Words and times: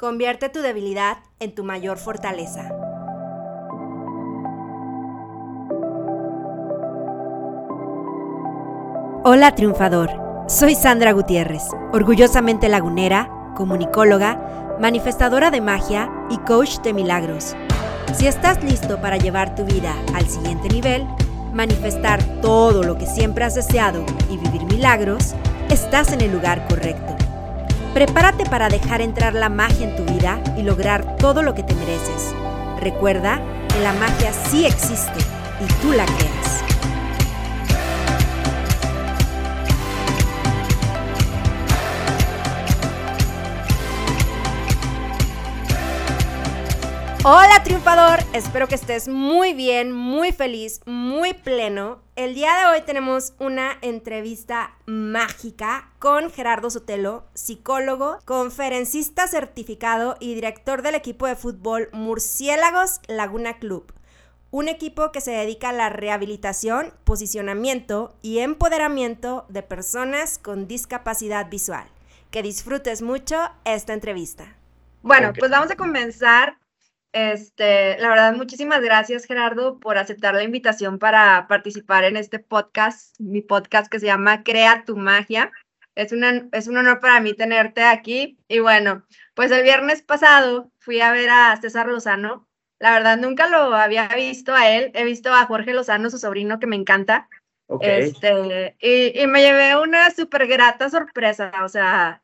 Convierte 0.00 0.48
tu 0.48 0.62
debilidad 0.62 1.18
en 1.40 1.54
tu 1.54 1.62
mayor 1.62 1.98
fortaleza. 1.98 2.70
Hola 9.24 9.54
triunfador, 9.54 10.10
soy 10.48 10.74
Sandra 10.74 11.12
Gutiérrez, 11.12 11.64
orgullosamente 11.92 12.70
lagunera, 12.70 13.52
comunicóloga, 13.54 14.78
manifestadora 14.80 15.50
de 15.50 15.60
magia 15.60 16.10
y 16.30 16.38
coach 16.38 16.78
de 16.78 16.94
milagros. 16.94 17.54
Si 18.14 18.26
estás 18.26 18.64
listo 18.64 19.02
para 19.02 19.18
llevar 19.18 19.54
tu 19.54 19.66
vida 19.66 19.94
al 20.14 20.26
siguiente 20.26 20.70
nivel, 20.70 21.06
manifestar 21.52 22.24
todo 22.40 22.84
lo 22.84 22.96
que 22.96 23.04
siempre 23.04 23.44
has 23.44 23.54
deseado 23.54 24.02
y 24.30 24.38
vivir 24.38 24.64
milagros, 24.64 25.34
estás 25.68 26.10
en 26.14 26.22
el 26.22 26.32
lugar 26.32 26.66
correcto. 26.68 27.19
Prepárate 27.94 28.44
para 28.46 28.68
dejar 28.68 29.00
entrar 29.00 29.34
la 29.34 29.48
magia 29.48 29.88
en 29.88 29.96
tu 29.96 30.04
vida 30.12 30.40
y 30.56 30.62
lograr 30.62 31.16
todo 31.16 31.42
lo 31.42 31.54
que 31.54 31.64
te 31.64 31.74
mereces. 31.74 32.34
Recuerda 32.80 33.40
que 33.68 33.80
la 33.80 33.92
magia 33.94 34.32
sí 34.32 34.64
existe 34.64 35.18
y 35.60 35.82
tú 35.82 35.92
la 35.92 36.06
creas. 36.06 36.69
Hola 47.22 47.62
triunfador, 47.62 48.20
espero 48.32 48.66
que 48.66 48.74
estés 48.74 49.06
muy 49.06 49.52
bien, 49.52 49.92
muy 49.92 50.32
feliz, 50.32 50.80
muy 50.86 51.34
pleno. 51.34 52.00
El 52.16 52.34
día 52.34 52.56
de 52.56 52.64
hoy 52.64 52.80
tenemos 52.86 53.34
una 53.38 53.76
entrevista 53.82 54.74
mágica 54.86 55.90
con 55.98 56.30
Gerardo 56.30 56.70
Sotelo, 56.70 57.26
psicólogo, 57.34 58.20
conferencista 58.24 59.28
certificado 59.28 60.16
y 60.18 60.34
director 60.34 60.80
del 60.80 60.94
equipo 60.94 61.26
de 61.26 61.36
fútbol 61.36 61.90
Murciélagos 61.92 63.02
Laguna 63.06 63.58
Club. 63.58 63.92
Un 64.50 64.68
equipo 64.68 65.12
que 65.12 65.20
se 65.20 65.32
dedica 65.32 65.68
a 65.68 65.74
la 65.74 65.90
rehabilitación, 65.90 66.94
posicionamiento 67.04 68.16
y 68.22 68.38
empoderamiento 68.38 69.44
de 69.50 69.62
personas 69.62 70.38
con 70.38 70.66
discapacidad 70.66 71.50
visual. 71.50 71.86
Que 72.30 72.42
disfrutes 72.42 73.02
mucho 73.02 73.36
esta 73.66 73.92
entrevista. 73.92 74.56
Bueno, 75.02 75.34
pues 75.38 75.50
vamos 75.50 75.70
a 75.70 75.76
comenzar 75.76 76.56
este, 77.12 77.98
la 77.98 78.08
verdad, 78.08 78.34
muchísimas 78.34 78.80
gracias, 78.82 79.24
Gerardo, 79.24 79.80
por 79.80 79.98
aceptar 79.98 80.34
la 80.34 80.44
invitación 80.44 80.98
para 80.98 81.46
participar 81.48 82.04
en 82.04 82.16
este 82.16 82.38
podcast, 82.38 83.18
mi 83.18 83.42
podcast 83.42 83.90
que 83.90 83.98
se 83.98 84.06
llama 84.06 84.44
Crea 84.44 84.84
tu 84.84 84.96
magia. 84.96 85.50
Es, 85.96 86.12
una, 86.12 86.48
es 86.52 86.68
un 86.68 86.76
honor 86.76 87.00
para 87.00 87.20
mí 87.20 87.34
tenerte 87.34 87.82
aquí. 87.82 88.38
Y 88.46 88.60
bueno, 88.60 89.04
pues 89.34 89.50
el 89.50 89.64
viernes 89.64 90.02
pasado 90.02 90.70
fui 90.78 91.00
a 91.00 91.10
ver 91.10 91.30
a 91.30 91.58
César 91.60 91.88
Lozano. 91.88 92.48
La 92.78 92.92
verdad, 92.92 93.18
nunca 93.18 93.48
lo 93.48 93.74
había 93.74 94.06
visto 94.08 94.54
a 94.54 94.70
él. 94.70 94.92
He 94.94 95.04
visto 95.04 95.34
a 95.34 95.46
Jorge 95.46 95.74
Lozano, 95.74 96.10
su 96.10 96.18
sobrino, 96.18 96.60
que 96.60 96.68
me 96.68 96.76
encanta. 96.76 97.28
Este, 97.80 98.76
y, 98.80 99.20
y 99.20 99.26
me 99.26 99.42
llevé 99.42 99.76
una 99.76 100.10
súper 100.10 100.46
grata 100.46 100.88
sorpresa. 100.90 101.52
O 101.64 101.68
sea, 101.68 102.22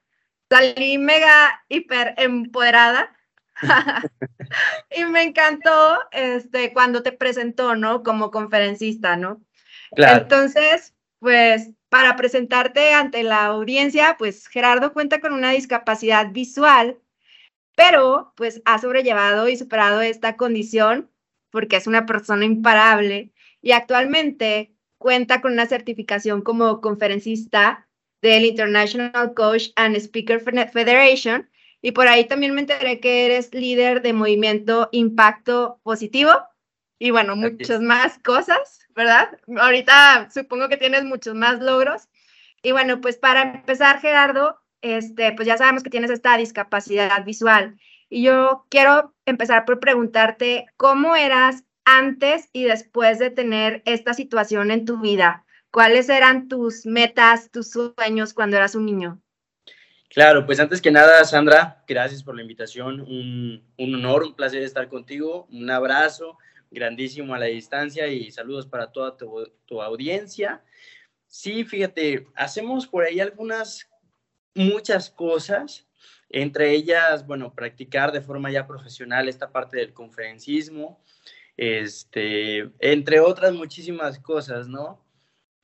salí 0.48 0.96
mega 0.96 1.64
hiper 1.68 2.14
empoderada 2.16 3.15
y 4.96 5.04
me 5.04 5.22
encantó 5.22 5.98
este, 6.12 6.72
cuando 6.72 7.02
te 7.02 7.12
presentó, 7.12 7.74
¿no? 7.74 8.02
Como 8.02 8.30
conferencista, 8.30 9.16
¿no? 9.16 9.40
Claro. 9.94 10.22
Entonces, 10.22 10.94
pues 11.18 11.70
para 11.88 12.16
presentarte 12.16 12.92
ante 12.92 13.22
la 13.22 13.46
audiencia, 13.46 14.16
pues 14.18 14.48
Gerardo 14.48 14.92
cuenta 14.92 15.20
con 15.20 15.32
una 15.32 15.52
discapacidad 15.52 16.30
visual, 16.32 16.98
pero 17.74 18.32
pues 18.36 18.62
ha 18.64 18.78
sobrellevado 18.78 19.48
y 19.48 19.56
superado 19.56 20.00
esta 20.00 20.36
condición 20.36 21.10
porque 21.50 21.76
es 21.76 21.86
una 21.86 22.06
persona 22.06 22.44
imparable 22.44 23.32
y 23.62 23.72
actualmente 23.72 24.74
cuenta 24.98 25.40
con 25.40 25.52
una 25.52 25.66
certificación 25.66 26.42
como 26.42 26.80
conferencista 26.80 27.88
del 28.20 28.44
International 28.44 29.34
Coach 29.34 29.68
and 29.76 29.96
Speaker 29.96 30.40
Federation 30.40 31.48
y 31.82 31.92
por 31.92 32.08
ahí 32.08 32.26
también 32.26 32.54
me 32.54 32.62
enteré 32.62 33.00
que 33.00 33.26
eres 33.26 33.52
líder 33.54 34.02
de 34.02 34.12
movimiento 34.12 34.88
Impacto 34.92 35.80
Positivo 35.82 36.32
y 36.98 37.10
bueno, 37.10 37.36
muchas 37.36 37.80
más 37.80 38.18
cosas, 38.18 38.80
¿verdad? 38.94 39.38
Ahorita 39.58 40.28
supongo 40.32 40.68
que 40.68 40.78
tienes 40.78 41.04
muchos 41.04 41.34
más 41.34 41.60
logros. 41.60 42.08
Y 42.62 42.72
bueno, 42.72 43.00
pues 43.00 43.18
para 43.18 43.42
empezar, 43.42 44.00
Gerardo, 44.00 44.58
este, 44.80 45.32
pues 45.32 45.46
ya 45.46 45.58
sabemos 45.58 45.82
que 45.82 45.90
tienes 45.90 46.10
esta 46.10 46.36
discapacidad 46.36 47.24
visual. 47.24 47.78
Y 48.08 48.22
yo 48.22 48.66
quiero 48.70 49.14
empezar 49.26 49.64
por 49.64 49.78
preguntarte 49.78 50.66
cómo 50.76 51.16
eras 51.16 51.64
antes 51.84 52.48
y 52.52 52.64
después 52.64 53.18
de 53.18 53.30
tener 53.30 53.82
esta 53.84 54.14
situación 54.14 54.70
en 54.70 54.86
tu 54.86 54.98
vida. 54.98 55.44
¿Cuáles 55.70 56.08
eran 56.08 56.48
tus 56.48 56.86
metas, 56.86 57.50
tus 57.50 57.70
sueños 57.70 58.32
cuando 58.32 58.56
eras 58.56 58.74
un 58.74 58.86
niño? 58.86 59.20
Claro, 60.10 60.46
pues 60.46 60.60
antes 60.60 60.80
que 60.80 60.90
nada, 60.90 61.24
Sandra, 61.24 61.84
gracias 61.86 62.22
por 62.22 62.36
la 62.36 62.42
invitación. 62.42 63.00
Un, 63.00 63.62
honor, 63.94 64.22
un 64.22 64.34
placer 64.34 64.62
estar 64.62 64.88
contigo. 64.88 65.46
Un 65.50 65.70
abrazo 65.70 66.38
grandísimo 66.70 67.34
a 67.34 67.38
la 67.38 67.46
distancia 67.46 68.06
y 68.08 68.30
saludos 68.30 68.66
para 68.66 68.92
toda 68.92 69.16
tu, 69.16 69.82
audiencia. 69.82 70.62
Sí, 71.26 71.64
fíjate, 71.64 72.26
hacemos 72.34 72.86
por 72.86 73.04
ahí 73.04 73.20
algunas, 73.20 73.90
muchas 74.54 75.10
cosas, 75.10 75.86
entre 76.30 76.72
ellas, 76.72 77.26
bueno, 77.26 77.54
practicar 77.54 78.12
de 78.12 78.20
forma 78.20 78.50
ya 78.50 78.66
profesional 78.66 79.28
esta 79.28 79.52
parte 79.52 79.78
del 79.78 79.92
conferencismo, 79.92 81.02
este, 81.56 82.70
entre 82.78 83.20
otras 83.20 83.52
muchísimas 83.52 84.18
cosas, 84.18 84.68
¿no? 84.68 85.04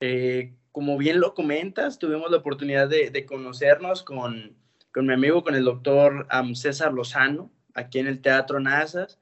Eh, 0.01 0.55
como 0.73 0.97
bien 0.97 1.21
lo 1.21 1.35
comentas, 1.35 1.99
tuvimos 1.99 2.31
la 2.31 2.39
oportunidad 2.39 2.89
de, 2.89 3.27
conocernos 3.27 4.03
con, 4.03 4.57
con, 4.93 5.07
mi 5.07 5.13
amigo, 5.13 5.45
con 5.45 5.55
el 5.55 5.65
doctor 5.65 6.27
César 6.55 6.93
Lozano, 6.95 7.51
aquí 7.75 7.99
en 7.99 8.07
el 8.07 8.21
Teatro 8.21 8.59
Nazas. 8.59 9.21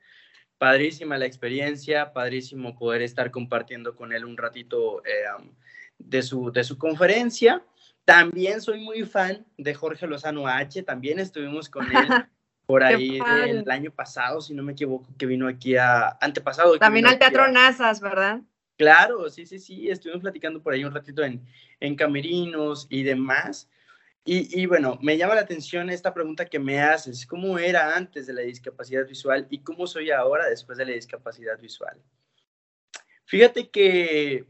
Padrísima 0.59 1.19
la 1.19 1.27
experiencia, 1.27 2.13
padrísimo 2.13 2.79
poder 2.79 3.03
estar 3.03 3.31
compartiendo 3.31 3.97
con 3.97 4.13
él 4.13 4.25
un 4.25 4.37
ratito 4.37 5.03
eh, 5.05 5.51
de, 5.99 6.23
su, 6.23 6.53
de 6.53 6.63
su 6.63 6.79
conferencia. 6.79 7.65
También 8.05 8.61
soy 8.61 8.81
muy 8.81 9.05
fan 9.05 9.45
de 9.57 9.75
Jorge 9.75 10.07
Lozano 10.07 10.47
H, 10.47 10.83
también 10.85 11.19
estuvimos 11.19 11.69
con 11.69 11.85
él 11.87 12.09
por 12.67 12.85
ahí 12.85 13.19
el 13.49 13.69
año 13.71 13.91
pasado, 13.91 14.41
si 14.41 14.55
no 14.55 14.63
me 14.63 14.73
equivoco, 14.73 15.09
que 15.19 15.27
vino 15.27 15.49
aquí 15.49 15.77
a 15.77 16.17
antepasado. 16.21 16.79
También 16.79 17.07
al 17.07 17.19
Teatro 17.19 17.51
Nazas, 17.51 18.01
¿verdad? 18.01 18.41
Claro, 18.81 19.29
sí, 19.29 19.45
sí, 19.45 19.59
sí, 19.59 19.91
estuvimos 19.91 20.23
platicando 20.23 20.63
por 20.63 20.73
ahí 20.73 20.85
un 20.85 20.95
ratito 20.95 21.23
en, 21.23 21.47
en 21.81 21.95
camerinos 21.97 22.87
y 22.89 23.03
demás. 23.03 23.69
Y, 24.25 24.59
y, 24.59 24.65
bueno, 24.65 24.99
me 25.03 25.19
llama 25.19 25.35
la 25.35 25.43
atención 25.43 25.91
esta 25.91 26.15
pregunta 26.15 26.47
que 26.47 26.59
me 26.59 26.81
haces, 26.81 27.27
¿cómo 27.27 27.59
era 27.59 27.95
antes 27.95 28.27
de 28.27 28.33
la 28.33 28.41
discapacidad 28.41 29.07
visual 29.07 29.47
y 29.51 29.59
cómo 29.59 29.87
soy 29.87 30.11
ahora 30.11 30.49
después 30.49 30.79
de 30.79 30.87
la 30.87 30.93
discapacidad 30.93 31.61
visual? 31.61 32.03
Fíjate 33.27 33.69
que, 33.69 34.47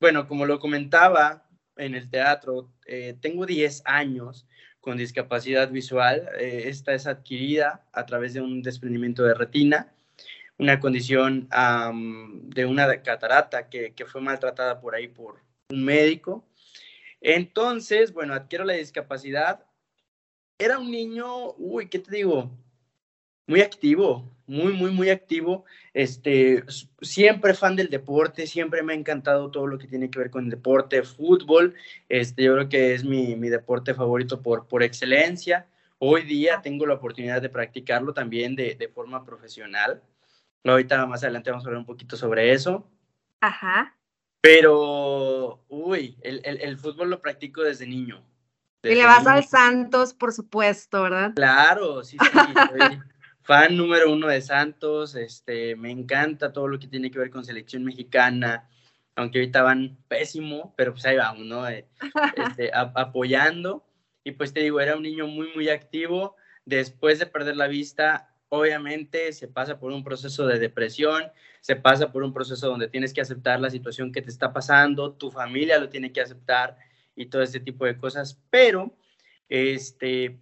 bueno, 0.00 0.26
como 0.26 0.46
lo 0.46 0.58
comentaba 0.58 1.46
en 1.76 1.94
el 1.94 2.08
teatro, 2.08 2.72
eh, 2.86 3.18
tengo 3.20 3.44
10 3.44 3.82
años 3.84 4.46
con 4.80 4.96
discapacidad 4.96 5.70
visual. 5.70 6.30
Eh, 6.38 6.62
esta 6.68 6.94
es 6.94 7.06
adquirida 7.06 7.86
a 7.92 8.06
través 8.06 8.32
de 8.32 8.40
un 8.40 8.62
desprendimiento 8.62 9.22
de 9.22 9.34
retina 9.34 9.92
una 10.60 10.78
condición 10.78 11.48
de 12.54 12.66
una 12.66 13.02
catarata 13.02 13.70
que, 13.70 13.94
que, 13.94 14.04
fue 14.04 14.20
maltratada 14.20 14.78
por 14.78 14.94
ahí 14.94 15.08
por 15.08 15.40
un 15.70 15.82
médico. 15.82 16.44
Entonces, 17.22 18.12
bueno, 18.12 18.34
adquiero 18.34 18.64
la 18.64 18.74
discapacidad. 18.74 19.64
Era 20.58 20.78
un 20.78 20.90
niño, 20.90 21.54
uy, 21.56 21.88
¿qué 21.88 21.98
te 21.98 22.14
digo? 22.14 22.50
Muy 23.46 23.62
activo, 23.62 24.30
muy, 24.46 24.74
muy, 24.74 24.90
muy 24.90 25.08
activo. 25.08 25.64
Este, 25.94 26.62
siempre 27.00 27.54
fan 27.54 27.74
del 27.74 27.88
deporte, 27.88 28.46
siempre 28.46 28.82
me 28.82 28.92
ha 28.92 28.96
encantado 28.96 29.50
todo 29.50 29.66
lo 29.66 29.78
que 29.78 29.86
tiene 29.86 30.10
que 30.10 30.18
ver 30.18 30.30
con 30.30 30.44
el 30.44 30.50
deporte, 30.50 31.02
fútbol. 31.02 31.74
Este, 32.10 32.44
yo 32.44 32.52
creo 32.54 32.68
que 32.68 32.92
es 32.94 33.02
mi, 33.02 33.34
mi 33.34 33.48
deporte 33.48 33.94
favorito 33.94 34.42
por, 34.42 34.68
por 34.68 34.82
excelencia. 34.82 35.66
Hoy 35.98 36.22
día 36.22 36.60
tengo 36.62 36.84
la 36.84 36.94
oportunidad 36.94 37.40
de 37.40 37.48
practicarlo 37.48 38.12
también 38.12 38.54
de, 38.54 38.74
de 38.74 38.88
forma 38.88 39.24
profesional. 39.24 40.02
Ahorita 40.64 41.06
más 41.06 41.22
adelante 41.22 41.50
vamos 41.50 41.64
a 41.64 41.68
hablar 41.68 41.80
un 41.80 41.86
poquito 41.86 42.16
sobre 42.16 42.52
eso. 42.52 42.86
Ajá. 43.40 43.96
Pero, 44.42 45.64
uy, 45.68 46.18
el, 46.22 46.40
el, 46.44 46.78
fútbol 46.78 47.10
lo 47.10 47.20
practico 47.20 47.62
desde 47.62 47.86
niño. 47.86 48.22
y 48.82 48.94
le 48.94 49.04
vas 49.04 49.26
al 49.26 49.44
Santos, 49.44 50.14
por 50.14 50.32
supuesto, 50.32 51.02
¿verdad? 51.02 51.32
Claro, 51.34 52.02
sí, 52.02 52.16
sí. 52.18 52.28
Soy 52.78 53.00
fan 53.42 53.76
número 53.76 54.12
uno 54.12 54.28
de 54.28 54.40
Santos. 54.40 55.14
Este, 55.14 55.76
me 55.76 55.90
encanta 55.90 56.52
todo 56.52 56.68
lo 56.68 56.78
que 56.78 56.88
tiene 56.88 57.10
que 57.10 57.18
ver 57.18 57.30
con 57.30 57.44
selección 57.44 57.84
mexicana. 57.84 58.68
Aunque 59.16 59.40
ahorita 59.40 59.62
van 59.62 59.98
pésimo, 60.08 60.72
pero 60.76 60.92
pues 60.92 61.04
ahí 61.04 61.16
vamos, 61.16 61.44
¿no? 61.44 61.68
Eh, 61.68 61.86
este, 62.36 62.70
apoyando. 62.72 63.84
Y 64.24 64.32
pues 64.32 64.54
te 64.54 64.60
digo, 64.60 64.80
era 64.80 64.96
un 64.96 65.02
niño 65.02 65.26
muy, 65.26 65.52
muy 65.54 65.68
activo 65.68 66.36
después 66.64 67.18
de 67.18 67.26
perder 67.26 67.56
la 67.56 67.66
vista, 67.66 68.29
obviamente 68.50 69.32
se 69.32 69.48
pasa 69.48 69.78
por 69.78 69.92
un 69.92 70.04
proceso 70.04 70.46
de 70.46 70.58
depresión, 70.58 71.24
se 71.60 71.76
pasa 71.76 72.12
por 72.12 72.22
un 72.22 72.34
proceso 72.34 72.68
donde 72.68 72.88
tienes 72.88 73.14
que 73.14 73.20
aceptar 73.20 73.60
la 73.60 73.70
situación 73.70 74.12
que 74.12 74.22
te 74.22 74.28
está 74.28 74.52
pasando, 74.52 75.12
tu 75.12 75.30
familia 75.30 75.78
lo 75.78 75.88
tiene 75.88 76.12
que 76.12 76.20
aceptar 76.20 76.76
y 77.16 77.26
todo 77.26 77.42
este 77.42 77.60
tipo 77.60 77.86
de 77.86 77.96
cosas, 77.96 78.40
pero 78.50 78.96
este, 79.48 80.40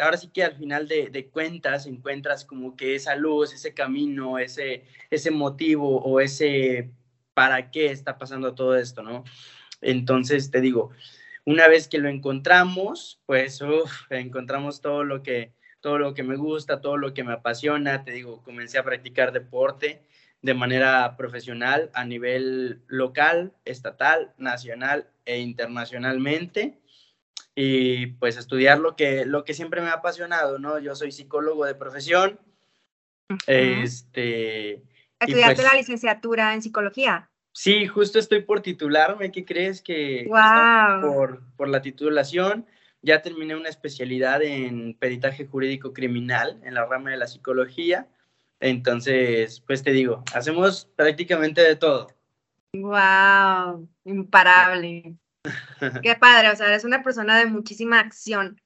ahora 0.00 0.16
sí 0.16 0.28
que 0.28 0.44
al 0.44 0.56
final 0.56 0.88
de, 0.88 1.28
cuentas 1.30 1.86
encuentras 1.86 2.44
como 2.44 2.74
que 2.74 2.94
esa 2.94 3.14
luz, 3.16 3.52
ese 3.52 3.74
camino, 3.74 4.38
ese, 4.38 4.84
ese 5.10 5.30
motivo 5.30 5.98
o 6.02 6.20
ese 6.20 6.90
para 7.34 7.70
qué 7.70 7.90
está 7.90 8.16
pasando 8.16 8.54
todo 8.54 8.76
esto, 8.76 9.02
¿no? 9.02 9.24
Entonces, 9.82 10.50
te 10.50 10.62
digo, 10.62 10.90
una 11.44 11.68
vez 11.68 11.86
que 11.86 11.98
lo 11.98 12.08
encontramos, 12.08 13.20
pues 13.26 13.60
encontramos 14.08 14.80
todo 14.80 15.04
lo 15.04 15.22
que 15.22 15.52
todo 15.80 15.98
lo 15.98 16.14
que 16.14 16.22
me 16.22 16.36
gusta, 16.36 16.80
todo 16.80 16.96
lo 16.96 17.14
que 17.14 17.24
me 17.24 17.32
apasiona, 17.32 18.04
te 18.04 18.12
digo, 18.12 18.42
comencé 18.42 18.78
a 18.78 18.84
practicar 18.84 19.32
deporte 19.32 20.02
de 20.42 20.54
manera 20.54 21.16
profesional 21.16 21.90
a 21.94 22.04
nivel 22.04 22.82
local, 22.86 23.52
estatal, 23.64 24.32
nacional 24.38 25.08
e 25.24 25.38
internacionalmente 25.38 26.78
y 27.54 28.06
pues 28.06 28.36
estudiar 28.36 28.78
lo 28.78 28.96
que, 28.96 29.24
lo 29.24 29.44
que 29.44 29.54
siempre 29.54 29.80
me 29.80 29.88
ha 29.88 29.94
apasionado, 29.94 30.58
¿no? 30.58 30.78
Yo 30.78 30.94
soy 30.94 31.10
psicólogo 31.10 31.64
de 31.64 31.74
profesión. 31.74 32.38
Este. 33.46 34.82
¿Estudiaste 35.18 35.54
pues 35.56 35.72
la 35.72 35.78
licenciatura 35.78 36.54
en 36.54 36.62
psicología? 36.62 37.30
Sí, 37.52 37.86
justo 37.86 38.18
estoy 38.18 38.42
por 38.42 38.60
titularme. 38.60 39.32
¿Qué 39.32 39.46
crees 39.46 39.80
que 39.80 40.28
por, 41.00 41.42
por 41.56 41.68
la 41.68 41.80
titulación? 41.80 42.66
Ya 43.02 43.22
terminé 43.22 43.54
una 43.54 43.68
especialidad 43.68 44.42
en 44.42 44.94
peritaje 44.94 45.46
jurídico 45.46 45.92
criminal 45.92 46.60
en 46.64 46.74
la 46.74 46.86
rama 46.86 47.10
de 47.10 47.16
la 47.16 47.26
psicología. 47.26 48.08
Entonces, 48.60 49.60
pues 49.66 49.82
te 49.82 49.92
digo, 49.92 50.24
hacemos 50.34 50.86
prácticamente 50.96 51.62
de 51.62 51.76
todo. 51.76 52.08
¡Wow! 52.72 53.88
Imparable. 54.04 55.14
Qué 56.02 56.14
padre, 56.16 56.50
o 56.50 56.56
sea, 56.56 56.66
eres 56.66 56.84
una 56.84 57.02
persona 57.02 57.38
de 57.38 57.46
muchísima 57.46 58.00
acción. 58.00 58.60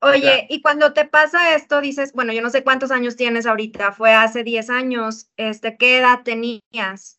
Oye, 0.00 0.46
y 0.50 0.60
cuando 0.60 0.92
te 0.92 1.06
pasa 1.06 1.54
esto, 1.54 1.80
dices, 1.80 2.12
bueno, 2.12 2.32
yo 2.32 2.42
no 2.42 2.50
sé 2.50 2.62
cuántos 2.62 2.90
años 2.90 3.16
tienes 3.16 3.46
ahorita, 3.46 3.92
fue 3.92 4.12
hace 4.12 4.44
10 4.44 4.68
años, 4.70 5.30
este, 5.36 5.76
¿qué 5.78 5.98
edad 5.98 6.20
tenías? 6.22 7.18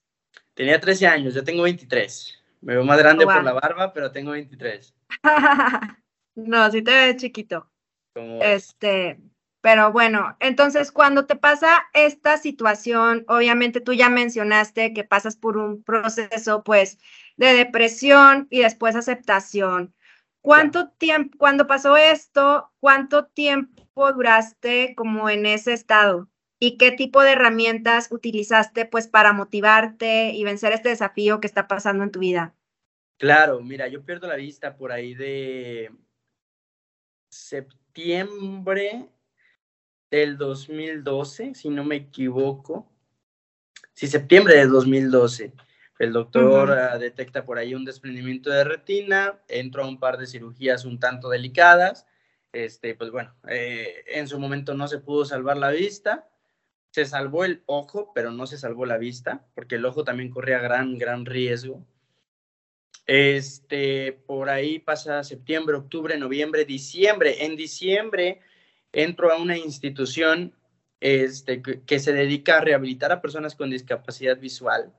Tenía 0.53 0.79
13 0.79 1.07
años, 1.07 1.33
yo 1.33 1.43
tengo 1.43 1.63
23. 1.63 2.43
Me 2.61 2.73
veo 2.73 2.83
más 2.83 2.97
grande 2.97 3.25
por 3.25 3.43
la 3.43 3.53
barba, 3.53 3.93
pero 3.93 4.11
tengo 4.11 4.31
23. 4.31 4.93
no, 6.37 6.71
sí 6.71 6.81
te 6.81 6.91
ves 6.91 7.17
chiquito. 7.17 7.69
Este, 8.15 9.19
pero 9.61 9.91
bueno, 9.91 10.37
entonces 10.39 10.91
cuando 10.91 11.25
te 11.25 11.35
pasa 11.35 11.87
esta 11.93 12.37
situación, 12.37 13.25
obviamente 13.27 13.81
tú 13.81 13.93
ya 13.93 14.09
mencionaste 14.09 14.93
que 14.93 15.03
pasas 15.03 15.35
por 15.35 15.57
un 15.57 15.83
proceso, 15.83 16.63
pues, 16.63 16.99
de 17.37 17.53
depresión 17.53 18.47
y 18.49 18.59
después 18.59 18.95
aceptación. 18.95 19.93
¿Cuánto 20.41 20.89
tiempo, 20.91 21.37
cuando 21.37 21.67
pasó 21.67 21.97
esto, 21.97 22.71
cuánto 22.79 23.25
tiempo 23.25 24.13
duraste 24.13 24.93
como 24.95 25.29
en 25.29 25.45
ese 25.45 25.73
estado? 25.73 26.29
¿Y 26.59 26.77
qué 26.77 26.91
tipo 26.91 27.21
de 27.21 27.31
herramientas 27.31 28.09
utilizaste 28.11 28.85
pues 28.85 29.07
para 29.07 29.33
motivarte 29.33 30.29
y 30.29 30.43
vencer 30.43 30.71
este 30.71 30.89
desafío 30.89 31.39
que 31.39 31.47
está 31.47 31.67
pasando 31.67 32.03
en 32.03 32.11
tu 32.11 32.19
vida? 32.19 32.55
Claro, 33.17 33.59
mira, 33.61 33.87
yo 33.87 34.05
pierdo 34.05 34.27
la 34.27 34.35
vista 34.35 34.77
por 34.77 34.91
ahí 34.91 35.15
de 35.15 35.91
septiembre 37.37 39.09
del 40.09 40.37
2012, 40.37 41.55
si 41.55 41.69
no 41.69 41.83
me 41.83 41.95
equivoco. 41.95 42.91
Sí, 43.93 44.07
septiembre 44.07 44.55
de 44.55 44.67
2012. 44.67 45.53
El 45.99 46.13
doctor 46.13 46.71
ah, 46.71 46.97
detecta 46.97 47.45
por 47.45 47.57
ahí 47.57 47.73
un 47.73 47.85
desprendimiento 47.85 48.49
de 48.49 48.63
retina, 48.63 49.39
entro 49.47 49.83
a 49.83 49.87
un 49.87 49.99
par 49.99 50.17
de 50.17 50.27
cirugías 50.27 50.85
un 50.85 50.99
tanto 50.99 51.29
delicadas. 51.29 52.05
Este, 52.51 52.95
pues 52.95 53.11
bueno, 53.11 53.35
eh, 53.47 54.03
en 54.07 54.27
su 54.27 54.39
momento 54.39 54.73
no 54.73 54.87
se 54.87 54.99
pudo 54.99 55.25
salvar 55.25 55.57
la 55.57 55.71
vista. 55.71 56.29
Se 56.91 57.05
salvó 57.05 57.45
el 57.45 57.63
ojo, 57.65 58.11
pero 58.13 58.31
no 58.31 58.47
se 58.47 58.57
salvó 58.57 58.85
la 58.85 58.97
vista, 58.97 59.45
porque 59.53 59.75
el 59.75 59.85
ojo 59.85 60.03
también 60.03 60.29
corría 60.29 60.59
gran, 60.59 60.97
gran 60.97 61.25
riesgo. 61.25 61.85
Este, 63.07 64.11
por 64.11 64.49
ahí 64.49 64.79
pasa 64.79 65.23
septiembre, 65.23 65.77
octubre, 65.77 66.17
noviembre, 66.17 66.65
diciembre. 66.65 67.45
En 67.45 67.55
diciembre 67.55 68.41
entro 68.91 69.31
a 69.31 69.37
una 69.37 69.57
institución 69.57 70.53
este, 70.99 71.61
que 71.61 71.99
se 71.99 72.13
dedica 72.13 72.57
a 72.57 72.61
rehabilitar 72.61 73.11
a 73.11 73.21
personas 73.21 73.55
con 73.55 73.69
discapacidad 73.69 74.37
visual 74.37 74.93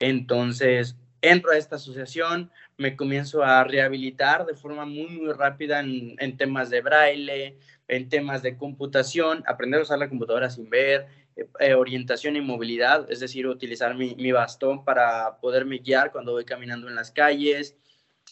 entonces, 0.00 0.96
entro 1.20 1.52
a 1.52 1.58
esta 1.58 1.76
asociación, 1.76 2.50
me 2.78 2.96
comienzo 2.96 3.44
a 3.44 3.62
rehabilitar 3.64 4.46
de 4.46 4.54
forma 4.54 4.86
muy, 4.86 5.08
muy 5.08 5.32
rápida 5.32 5.80
en, 5.80 6.36
temas 6.38 6.70
de 6.70 6.80
braille, 6.80 7.58
en 7.86 8.08
temas 8.08 8.42
de 8.42 8.56
computación, 8.56 9.44
aprender 9.46 9.80
a 9.80 9.82
usar 9.82 9.98
la 9.98 10.08
computadora 10.08 10.48
sin 10.48 10.70
ver, 10.70 11.06
eh, 11.58 11.74
orientación 11.74 12.36
y 12.36 12.40
movilidad, 12.40 13.10
es 13.10 13.20
decir, 13.20 13.46
utilizar 13.46 13.94
mi, 13.94 14.32
bastón 14.32 14.84
para 14.84 15.38
poderme 15.40 15.78
guiar 15.78 16.12
cuando 16.12 16.32
voy 16.32 16.44
caminando 16.44 16.88
en 16.88 16.94
las 16.94 17.10
calles. 17.10 17.76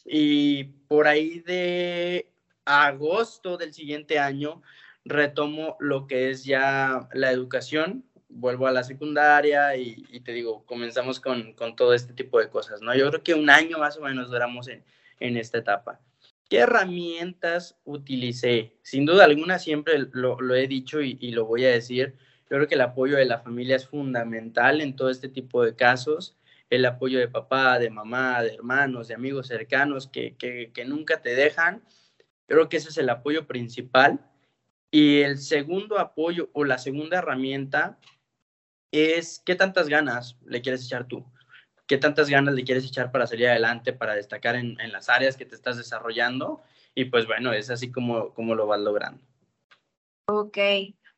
Y 0.05 0.64
por 0.88 1.08
ahí 1.08 1.40
de 1.40 2.31
agosto 2.64 3.56
del 3.56 3.72
siguiente 3.72 4.19
año 4.19 4.62
retomo 5.05 5.76
lo 5.81 6.06
que 6.06 6.31
es 6.31 6.44
ya 6.44 7.08
la 7.12 7.32
educación 7.32 8.05
vuelvo 8.28 8.66
a 8.66 8.72
la 8.72 8.84
secundaria 8.84 9.76
y, 9.76 10.20
te 10.20 10.32
digo, 10.32 10.64
comenzamos 10.66 11.20
con, 11.20 11.54
todo 11.76 11.94
este 11.94 12.12
tipo 12.12 12.38
de 12.38 12.49
cosas, 12.49 12.82
¿no? 12.82 12.94
Yo 12.94 13.08
creo 13.08 13.22
que 13.22 13.34
un 13.34 13.50
año 13.50 13.78
más 13.78 13.96
o 13.96 14.02
menos 14.02 14.31
duramos 14.31 14.69
en, 14.69 14.84
esta 15.37 15.58
etapa. 15.58 16.00
¿Qué 16.49 16.58
herramientas 16.58 17.78
utilicé? 17.84 18.76
Sin 18.82 19.04
duda 19.04 19.25
alguna, 19.25 19.58
siempre 19.58 20.06
lo, 20.12 20.54
he 20.54 20.69
dicho 20.69 21.00
y, 21.00 21.31
lo 21.32 21.46
voy 21.46 21.64
a 21.64 21.70
decir. 21.70 22.16
Yo 22.50 22.56
creo 22.56 22.68
que 22.68 22.74
el 22.74 22.80
apoyo 22.80 23.16
de 23.16 23.24
la 23.24 23.40
familia 23.40 23.76
es 23.76 23.86
fundamental 23.86 24.80
en 24.80 24.96
todo 24.96 25.10
este 25.10 25.28
tipo 25.28 25.64
de 25.64 25.76
casos. 25.76 26.36
El 26.70 26.84
apoyo 26.86 27.18
de 27.18 27.28
papá, 27.28 27.78
de 27.78 27.90
mamá, 27.90 28.42
de 28.42 28.54
hermanos, 28.54 29.08
de 29.08 29.14
amigos 29.14 29.48
cercanos 29.48 30.06
que, 30.06 30.36
que 30.36 30.84
nunca 30.84 31.20
te 31.20 31.34
dejan. 31.34 31.82
Creo 32.46 32.68
que 32.68 32.78
ese 32.78 32.88
es 32.88 32.98
el 32.98 33.10
apoyo 33.10 33.46
principal. 33.46 34.20
Y 34.90 35.20
el 35.20 35.38
segundo 35.38 35.98
apoyo 35.98 36.48
o 36.54 36.64
la 36.64 36.78
segunda 36.78 37.18
herramienta 37.18 37.98
es 38.90 39.42
qué 39.44 39.54
tantas 39.54 39.88
ganas 39.88 40.38
le 40.46 40.62
quieres 40.62 40.84
echar 40.84 41.06
tú, 41.06 41.25
qué 41.87 41.99
tantas 41.99 42.30
ganas 42.30 42.54
le 42.54 42.64
quieres 42.64 42.87
echar 42.87 43.12
para 43.12 43.26
salir 43.26 43.49
adelante, 43.49 43.92
para 43.92 44.14
destacar 44.14 44.56
en, 44.56 44.76
las 44.90 45.11
áreas 45.11 45.37
que 45.37 45.44
te 45.44 45.54
estás 45.54 45.76
desarrollando 45.76 46.62
y 46.94 47.06
pues 47.06 47.26
bueno, 47.26 47.52
es 47.52 47.68
así 47.70 47.92
como, 47.92 48.32
como 48.32 48.54
lo 48.54 48.66
vas 48.66 48.80
logrando. 48.80 49.23
Ok, 50.26 50.58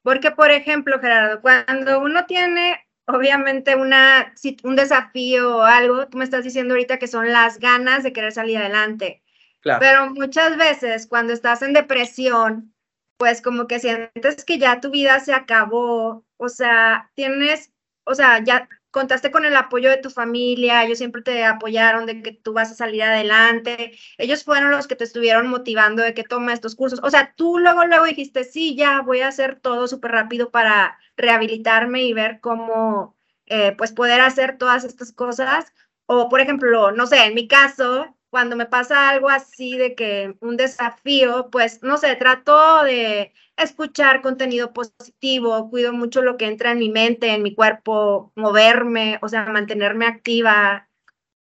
porque 0.03 0.31
por 0.31 0.51
ejemplo, 0.51 0.99
Gerardo, 1.01 1.41
cuando 1.41 2.01
uno 2.01 2.27
tiene 2.27 2.87
obviamente 3.07 3.75
una, 3.75 4.33
un 4.63 4.77
desafío 4.77 5.59
o 5.59 5.63
algo, 5.63 6.09
tú 6.09 6.19
me 6.19 6.25
estás 6.25 6.45
diciendo 6.45 6.75
ahorita 6.75 6.99
que 6.99 7.09
son 7.09 7.33
las 7.33 7.59
ganas 7.59 8.03
de 8.03 8.13
querer 8.13 8.33
salir 8.33 8.59
adelante. 8.59 9.23
Claro. 9.61 9.81
Pero 9.81 10.11
muchas 10.11 10.57
veces 10.57 11.07
cuando 11.07 11.33
estás 11.33 11.63
en 11.63 11.73
depresión, 11.73 12.73
pues 13.17 13.43
como 13.43 13.67
que 13.67 13.81
sientes 13.81 14.45
que 14.45 14.59
ya 14.59 14.81
tu 14.81 14.91
vida 14.91 15.21
se 15.21 15.35
acabó, 15.35 16.25
o 16.39 16.49
sea, 16.49 17.11
tienes, 17.15 17.71
o 18.05 18.15
sea, 18.15 18.43
ya 18.43 18.67
contaste 18.91 19.31
con 19.31 19.45
el 19.45 19.57
apoyo 19.57 19.91
de 19.91 19.99
tu 19.99 20.11
familia, 20.11 20.85
ellos 20.85 20.99
siempre 20.99 21.23
te 21.23 21.45
apoyaron 21.45 22.07
de 22.07 22.23
que 22.23 22.33
tú 22.33 22.53
vas 22.53 22.71
a 22.71 22.75
salir 22.75 23.03
adelante, 23.03 23.93
ellos 24.19 24.45
fueron 24.45 24.71
los 24.73 24.87
que 24.89 24.97
te 24.97 25.05
estuvieron 25.05 25.49
motivando 25.49 26.03
de 26.03 26.15
que 26.15 26.25
toma 26.25 26.53
estos 26.53 26.75
cursos, 26.77 27.01
o 27.03 27.11
sea, 27.11 27.35
tú 27.37 27.59
luego, 27.59 27.85
luego 27.87 28.05
dijiste, 28.05 28.45
sí, 28.45 28.75
ya 28.77 29.01
voy 29.03 29.21
a 29.21 29.29
hacer 29.29 29.61
todo 29.61 29.87
súper 29.89 30.13
rápido 30.13 30.51
para 30.51 30.99
rehabilitarme 31.17 32.03
y 32.05 32.13
ver 32.15 32.41
cómo, 32.41 33.17
eh, 33.47 33.73
pues, 33.77 33.93
poder 33.93 34.21
hacer 34.21 34.59
todas 34.59 34.85
estas 34.85 35.13
cosas, 35.13 35.73
o 36.07 36.29
por 36.29 36.41
ejemplo, 36.41 36.93
no 36.93 37.07
sé, 37.07 37.25
en 37.27 37.35
mi 37.35 37.47
caso, 37.49 38.17
cuando 38.31 38.55
me 38.55 38.67
pasa 38.67 39.11
algo 39.11 39.29
así 39.29 39.77
de 39.77 39.95
que 39.95 40.37
un 40.41 40.57
desafío, 40.57 41.49
pues 41.51 41.83
no 41.83 41.99
sé, 41.99 42.15
trato 42.15 42.85
de 42.85 43.35
escuchar 43.57 44.23
contenido 44.23 44.73
positivo, 44.73 45.69
cuido 45.69 45.93
mucho 45.93 46.23
lo 46.23 46.37
que 46.37 46.47
entra 46.47 46.71
en 46.71 46.79
mi 46.79 46.91
mente, 46.91 47.35
en 47.35 47.43
mi 47.43 47.55
cuerpo, 47.55 48.33
moverme, 48.37 49.19
o 49.21 49.29
sea, 49.29 49.45
mantenerme 49.47 50.07
activa. 50.07 50.89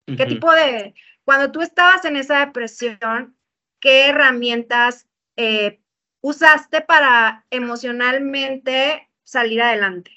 ¿Qué 0.05 0.25
tipo 0.25 0.51
de, 0.51 0.93
cuando 1.23 1.51
tú 1.51 1.61
estabas 1.61 2.05
en 2.05 2.17
esa 2.17 2.45
depresión, 2.45 3.35
qué 3.79 4.09
herramientas 4.09 5.07
eh, 5.37 5.79
usaste 6.21 6.81
para 6.81 7.45
emocionalmente 7.49 9.09
salir 9.23 9.61
adelante? 9.61 10.11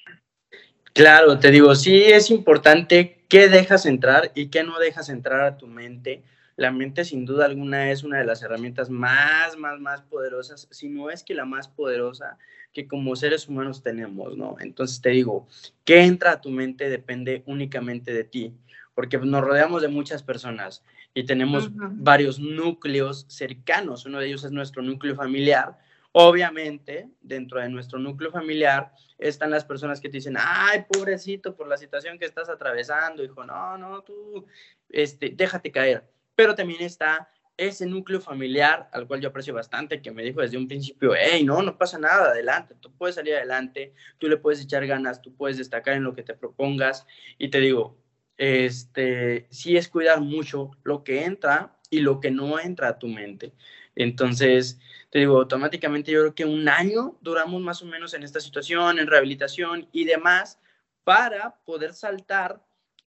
Claro, 0.93 1.39
te 1.39 1.53
digo, 1.53 1.75
sí 1.77 2.03
es 2.03 2.31
importante 2.31 3.25
qué 3.29 3.49
dejas 3.49 3.87
entrar 3.87 4.33
y 4.35 4.49
qué 4.49 4.65
no 4.65 4.79
dejas 4.79 5.09
entrar 5.09 5.43
a 5.43 5.57
tu 5.57 5.69
mente 5.69 6.25
la 6.59 6.73
mente 6.73 7.05
sin 7.05 7.25
duda 7.25 7.45
alguna 7.45 7.93
es 7.93 8.03
una 8.03 8.19
de 8.19 8.25
las 8.25 8.43
herramientas 8.43 8.91
más, 8.91 9.57
más, 9.57 9.79
más 9.79 10.03
poderosas, 10.03 10.67
si 10.73 10.89
no 10.89 11.09
es 11.09 11.23
que 11.23 11.33
la 11.33 11.45
más 11.45 11.69
poderosa 11.69 12.37
que 12.73 12.89
como 12.89 13.15
seres 13.15 13.49
humanos 13.49 13.81
tenemos, 13.81 14.37
¿no? 14.37 14.57
Entonces 14.59 15.01
te 15.01 15.11
digo, 15.11 15.47
¿qué 15.85 16.03
entra 16.03 16.33
a 16.33 16.41
tu 16.41 16.51
mente 16.51 16.91
depende 16.91 17.45
únicamente 17.47 18.13
de 18.13 18.25
ti? 18.25 18.57
Porque 18.97 19.19
nos 19.19 19.45
rodeamos 19.45 19.83
de 19.83 19.89
muchas 19.89 20.25
personas 20.25 20.83
y 21.15 21.23
tenemos 21.23 21.71
varios 21.73 22.41
núcleos 22.41 23.25
cercanos. 23.29 24.05
Uno 24.05 24.19
de 24.19 24.27
ellos 24.27 24.43
es 24.43 24.51
nuestro 24.51 24.83
núcleo 24.83 25.15
familiar. 25.15 25.79
Obviamente, 26.11 27.09
dentro 27.21 27.61
de 27.61 27.69
nuestro 27.69 28.01
núcleo 28.01 28.33
familiar 28.33 28.91
están 29.17 29.53
las 29.53 29.65
personas 29.65 30.01
que 30.01 30.09
te 30.09 30.17
dicen, 30.17 30.35
ay, 30.37 30.87
pobrecito, 30.93 31.55
por 31.55 31.69
la 31.69 31.77
situación 31.77 32.19
que 32.19 32.25
estás 32.25 32.49
atravesando, 32.49 33.23
hijo, 33.23 33.45
no, 33.45 33.79
no, 33.79 34.03
tú, 34.03 34.45
este, 34.89 35.31
déjate 35.37 35.71
caer. 35.71 36.18
Pero 36.39 36.55
también 36.55 36.83
está 36.83 37.29
ese 37.57 37.85
núcleo 37.85 38.21
familiar 38.21 38.89
al 38.93 39.09
cual 39.09 39.21
yo 39.21 39.31
aprecio 39.31 39.53
bastante, 39.53 40.01
que 40.01 40.13
me 40.13 40.23
dijo 40.23 40.41
desde 40.41 40.57
un 40.57 40.69
principio, 40.69 41.13
hey, 41.19 41.43
no, 41.43 41.61
no 41.63 41.77
pasa 41.77 41.99
nada, 41.99 42.31
adelante, 42.31 42.77
tú 42.79 42.93
puedes 42.97 43.17
salir 43.17 43.35
adelante, 43.35 43.93
tú 44.19 44.29
le 44.29 44.37
puedes 44.37 44.63
echar 44.63 44.87
ganas, 44.87 45.21
tú 45.21 45.35
puedes 45.35 45.59
destacar 45.59 45.95
en 45.95 46.05
lo 46.05 46.15
que 46.15 46.23
te 46.23 46.35
propongas. 46.35 47.09
Y 47.39 47.49
te 47.49 47.59
digo, 47.59 47.99
este, 48.37 49.49
sí 49.51 49.77
es 49.77 49.89
cuidar 49.89 50.21
mucho 50.21 50.71
lo 50.85 51.03
que 51.03 51.25
entra 51.25 51.77
y 51.91 52.03
lo 52.03 52.21
que 52.21 52.31
no 52.31 52.61
entra 52.61 52.87
a 52.87 52.99
tu 53.01 53.09
mente. 53.09 53.53
Entonces, 53.97 54.79
te 55.11 55.19
digo, 55.19 55.39
automáticamente 55.39 56.13
yo 56.13 56.21
creo 56.21 56.35
que 56.37 56.45
un 56.45 56.69
año 56.69 57.19
duramos 57.21 57.61
más 57.63 57.83
o 57.83 57.87
menos 57.87 58.15
en 58.15 58.23
esta 58.23 58.39
situación, 58.39 59.01
en 59.01 59.09
rehabilitación 59.09 59.89
y 59.91 60.05
demás, 60.05 60.61
para 61.03 61.57
poder 61.65 61.95
saltar 61.95 62.63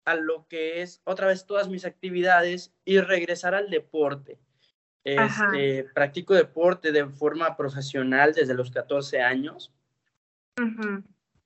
a 0.05 0.15
lo 0.15 0.47
que 0.49 0.83
es 0.83 1.01
otra 1.05 1.27
vez 1.27 1.47
todas 1.47 1.69
mis 1.69 1.85
actividades 1.85 2.73
y 2.85 3.01
regresar 3.01 3.55
al 3.55 3.71
deporte. 3.71 4.39
Este, 5.03 5.85
practico 5.95 6.35
deporte 6.35 6.93
de 6.93 7.07
forma 7.07 7.57
profesional 7.57 8.35
desde 8.35 8.55
los 8.55 8.71
14 8.71 9.23
años. 9.23 9.73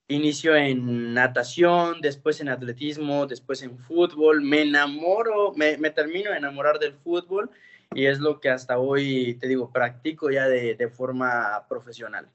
Inicio 0.07 0.55
en 0.55 1.13
natación, 1.13 2.01
después 2.01 2.41
en 2.41 2.49
atletismo, 2.49 3.25
después 3.25 3.63
en 3.63 3.77
fútbol. 3.77 4.41
Me 4.41 4.63
enamoro, 4.63 5.53
me, 5.55 5.77
me, 5.77 5.89
termino 5.89 6.31
de 6.31 6.37
enamorar 6.37 6.79
del 6.79 6.93
fútbol 6.93 7.49
y 7.93 8.05
es 8.05 8.19
lo 8.19 8.39
que 8.39 8.49
hasta 8.49 8.77
hoy, 8.77 9.35
te 9.35 9.47
digo, 9.47 9.71
practico 9.71 10.29
ya 10.29 10.47
de, 10.47 10.75
de 10.75 10.89
forma 10.89 11.65
profesional. 11.69 12.29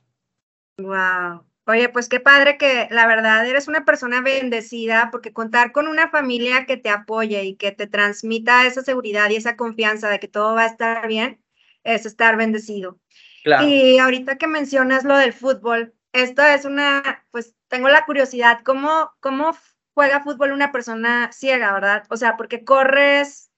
Wow. 0.79 1.45
Oye, 1.71 1.89
pues 1.89 2.09
qué 2.09 2.19
padre 2.19 2.59
que 2.59 2.89
la 2.91 3.07
verdad 3.07 3.47
eres 3.47 3.69
una 3.69 3.85
persona 3.85 4.21
bendecida 4.23 5.11
porque 5.12 5.33
contar 5.33 5.71
con 5.71 5.87
una 5.87 6.09
familia 6.09 6.67
que 6.67 6.77
te 6.77 6.91
apoye 6.91 7.45
y 7.45 7.55
que 7.55 7.71
te 7.71 7.87
transmita 7.87 8.67
esa 8.67 8.83
seguridad 8.83 9.31
y 9.31 9.37
esa 9.37 9.57
confianza 9.57 10.09
de 10.09 10.19
que 10.19 10.27
todo 10.27 10.57
va 10.57 10.65
a 10.65 10.67
estar 10.67 11.07
bien 11.07 11.41
es 11.85 12.07
estar 12.07 12.37
bendecido. 12.37 12.99
Claro. 13.45 13.69
Y 13.69 13.99
ahorita 14.00 14.37
que 14.37 14.49
mencionas 14.49 15.05
lo 15.05 15.17
del 15.17 15.33
fútbol, 15.33 15.95
esto 16.12 16.43
es 16.43 16.65
una, 16.65 17.25
pues 17.31 17.55
tengo 17.69 17.89
la 17.89 18.05
curiosidad, 18.05 18.62
¿cómo, 18.65 19.12
cómo 19.21 19.57
juega 19.95 20.25
fútbol 20.25 20.50
una 20.50 20.73
persona 20.73 21.31
ciega, 21.33 21.73
verdad? 21.73 22.03
O 22.11 22.17
sea, 22.17 22.37
porque 22.37 22.65
corres 22.65 23.53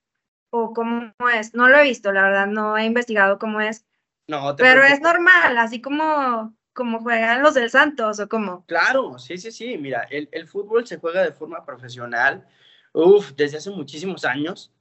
o 0.50 0.74
cómo 0.74 1.14
es. 1.34 1.54
No 1.54 1.68
lo 1.68 1.78
he 1.78 1.84
visto, 1.84 2.12
la 2.12 2.24
verdad, 2.24 2.46
no 2.46 2.76
he 2.76 2.84
investigado 2.84 3.38
cómo 3.38 3.62
es. 3.62 3.86
No, 4.28 4.54
pero 4.56 4.82
es 4.82 5.00
normal, 5.00 5.56
así 5.56 5.80
como 5.80 6.54
como 6.72 7.00
juegan 7.00 7.42
los 7.42 7.54
del 7.54 7.70
Santos 7.70 8.20
o 8.20 8.28
cómo? 8.28 8.64
Claro, 8.66 9.18
sí, 9.18 9.38
sí, 9.38 9.52
sí. 9.52 9.76
Mira, 9.78 10.06
el, 10.10 10.28
el 10.32 10.46
fútbol 10.46 10.86
se 10.86 10.98
juega 10.98 11.22
de 11.22 11.32
forma 11.32 11.64
profesional, 11.64 12.46
uf, 12.92 13.32
desde 13.36 13.58
hace 13.58 13.70
muchísimos 13.70 14.24
años. 14.24 14.72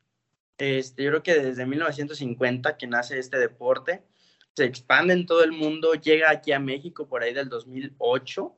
Este, 0.58 1.04
yo 1.04 1.10
creo 1.10 1.24
que 1.24 1.40
desde 1.40 1.66
1950 1.66 2.78
que 2.78 2.88
nace 2.88 3.18
este 3.18 3.40
deporte, 3.40 4.04
se 4.56 4.66
expande 4.66 5.14
en 5.14 5.26
todo 5.26 5.44
el 5.44 5.52
mundo, 5.52 5.94
llega 5.96 6.30
aquí 6.30 6.52
a 6.52 6.60
México 6.60 7.08
por 7.08 7.24
ahí 7.24 7.34
del 7.34 7.50
2008, 7.50 8.58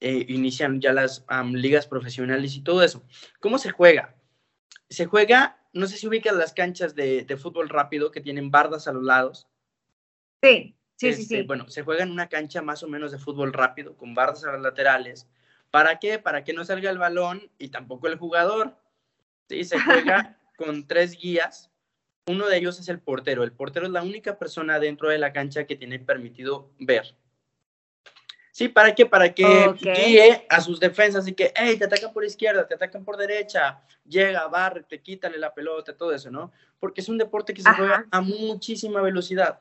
eh, 0.00 0.26
inician 0.28 0.80
ya 0.80 0.92
las 0.92 1.24
ligas 1.52 1.86
profesionales 1.86 2.56
y 2.56 2.62
todo 2.62 2.82
eso. 2.82 3.04
¿Cómo 3.38 3.58
se 3.58 3.70
juega? 3.70 4.16
Se 4.88 5.06
juega, 5.06 5.58
no 5.72 5.86
sé 5.86 5.96
si 5.96 6.08
ubican 6.08 6.36
las 6.36 6.52
canchas 6.52 6.94
de, 6.94 7.24
de 7.24 7.36
fútbol 7.36 7.68
rápido 7.68 8.10
que 8.10 8.20
tienen 8.20 8.50
bardas 8.50 8.88
a 8.88 8.92
los 8.92 9.04
lados. 9.04 9.48
Sí. 10.42 10.76
Sí, 11.00 11.14
sí, 11.14 11.22
este, 11.22 11.36
sí. 11.38 11.42
Bueno, 11.44 11.66
se 11.70 11.82
juega 11.82 12.02
en 12.02 12.10
una 12.10 12.28
cancha 12.28 12.60
más 12.60 12.82
o 12.82 12.88
menos 12.88 13.10
de 13.10 13.18
fútbol 13.18 13.54
rápido, 13.54 13.96
con 13.96 14.14
barras 14.14 14.44
a 14.44 14.52
las 14.52 14.60
laterales. 14.60 15.26
¿Para 15.70 15.98
qué? 15.98 16.18
Para 16.18 16.44
que 16.44 16.52
no 16.52 16.62
salga 16.62 16.90
el 16.90 16.98
balón 16.98 17.50
y 17.58 17.68
tampoco 17.68 18.06
el 18.06 18.18
jugador. 18.18 18.76
Sí, 19.48 19.64
se 19.64 19.80
juega 19.80 20.36
con 20.58 20.86
tres 20.86 21.18
guías. 21.18 21.70
Uno 22.26 22.48
de 22.48 22.58
ellos 22.58 22.78
es 22.78 22.90
el 22.90 23.00
portero. 23.00 23.44
El 23.44 23.52
portero 23.52 23.86
es 23.86 23.92
la 23.92 24.02
única 24.02 24.38
persona 24.38 24.78
dentro 24.78 25.08
de 25.08 25.16
la 25.16 25.32
cancha 25.32 25.64
que 25.64 25.74
tiene 25.74 25.98
permitido 26.00 26.70
ver. 26.78 27.14
Sí, 28.50 28.68
¿para 28.68 28.94
qué? 28.94 29.06
Para 29.06 29.32
que 29.32 29.72
guíe 29.78 30.44
a 30.50 30.60
sus 30.60 30.78
defensas 30.78 31.26
y 31.26 31.32
que, 31.32 31.50
hey, 31.56 31.78
te 31.78 31.86
atacan 31.86 32.12
por 32.12 32.26
izquierda, 32.26 32.68
te 32.68 32.74
atacan 32.74 33.06
por 33.06 33.16
derecha, 33.16 33.80
llega, 34.04 34.46
barre, 34.48 34.82
te 34.82 35.00
quítale 35.00 35.38
la 35.38 35.54
pelota, 35.54 35.96
todo 35.96 36.12
eso, 36.12 36.30
¿no? 36.30 36.52
Porque 36.78 37.00
es 37.00 37.08
un 37.08 37.16
deporte 37.16 37.54
que 37.54 37.62
se 37.62 37.72
juega 37.72 38.04
a 38.10 38.20
muchísima 38.20 39.00
velocidad. 39.00 39.58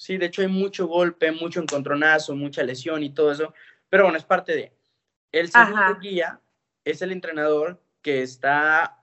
Sí, 0.00 0.16
de 0.16 0.24
hecho 0.24 0.40
hay 0.40 0.48
mucho 0.48 0.86
golpe, 0.86 1.30
mucho 1.30 1.60
encontronazo, 1.60 2.34
mucha 2.34 2.62
lesión 2.62 3.02
y 3.02 3.10
todo 3.10 3.32
eso, 3.32 3.52
pero 3.90 4.04
bueno, 4.04 4.16
es 4.16 4.24
parte 4.24 4.52
de. 4.56 4.72
El 5.30 5.50
segundo 5.50 5.98
guía 6.00 6.40
es 6.86 7.02
el 7.02 7.12
entrenador 7.12 7.78
que 8.00 8.22
está 8.22 8.98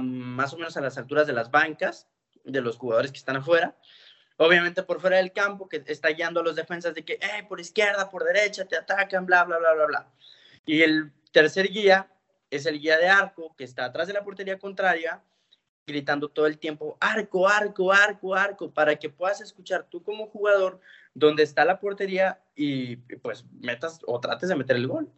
más 0.00 0.54
o 0.54 0.56
menos 0.56 0.78
a 0.78 0.80
las 0.80 0.96
alturas 0.96 1.26
de 1.26 1.34
las 1.34 1.50
bancas, 1.50 2.08
de 2.42 2.62
los 2.62 2.78
jugadores 2.78 3.12
que 3.12 3.18
están 3.18 3.36
afuera. 3.36 3.76
Obviamente 4.38 4.82
por 4.82 4.98
fuera 4.98 5.18
del 5.18 5.34
campo, 5.34 5.68
que 5.68 5.84
está 5.84 6.08
guiando 6.08 6.40
a 6.40 6.42
los 6.42 6.56
defensas 6.56 6.94
de 6.94 7.04
que, 7.04 7.18
hey, 7.20 7.42
por 7.46 7.60
izquierda, 7.60 8.08
por 8.08 8.24
derecha, 8.24 8.64
te 8.64 8.78
atacan, 8.78 9.26
bla, 9.26 9.44
bla, 9.44 9.58
bla, 9.58 9.74
bla, 9.74 9.84
bla. 9.84 10.10
Y 10.64 10.80
el 10.80 11.12
tercer 11.32 11.68
guía 11.68 12.10
es 12.48 12.64
el 12.64 12.80
guía 12.80 12.96
de 12.96 13.10
arco, 13.10 13.54
que 13.56 13.64
está 13.64 13.84
atrás 13.84 14.06
de 14.06 14.14
la 14.14 14.24
portería 14.24 14.58
contraria, 14.58 15.22
gritando 15.88 16.28
todo 16.28 16.46
el 16.46 16.58
tiempo, 16.58 16.96
arco, 17.00 17.48
arco, 17.48 17.92
arco, 17.92 18.34
arco, 18.34 18.70
para 18.70 18.94
que 18.96 19.08
puedas 19.08 19.40
escuchar 19.40 19.86
tú 19.90 20.02
como 20.02 20.28
jugador 20.28 20.80
dónde 21.14 21.42
está 21.42 21.64
la 21.64 21.80
portería 21.80 22.40
y 22.54 22.96
pues 22.96 23.44
metas 23.60 24.00
o 24.06 24.20
trates 24.20 24.48
de 24.48 24.54
meter 24.54 24.76
el 24.76 24.86
gol. 24.86 25.10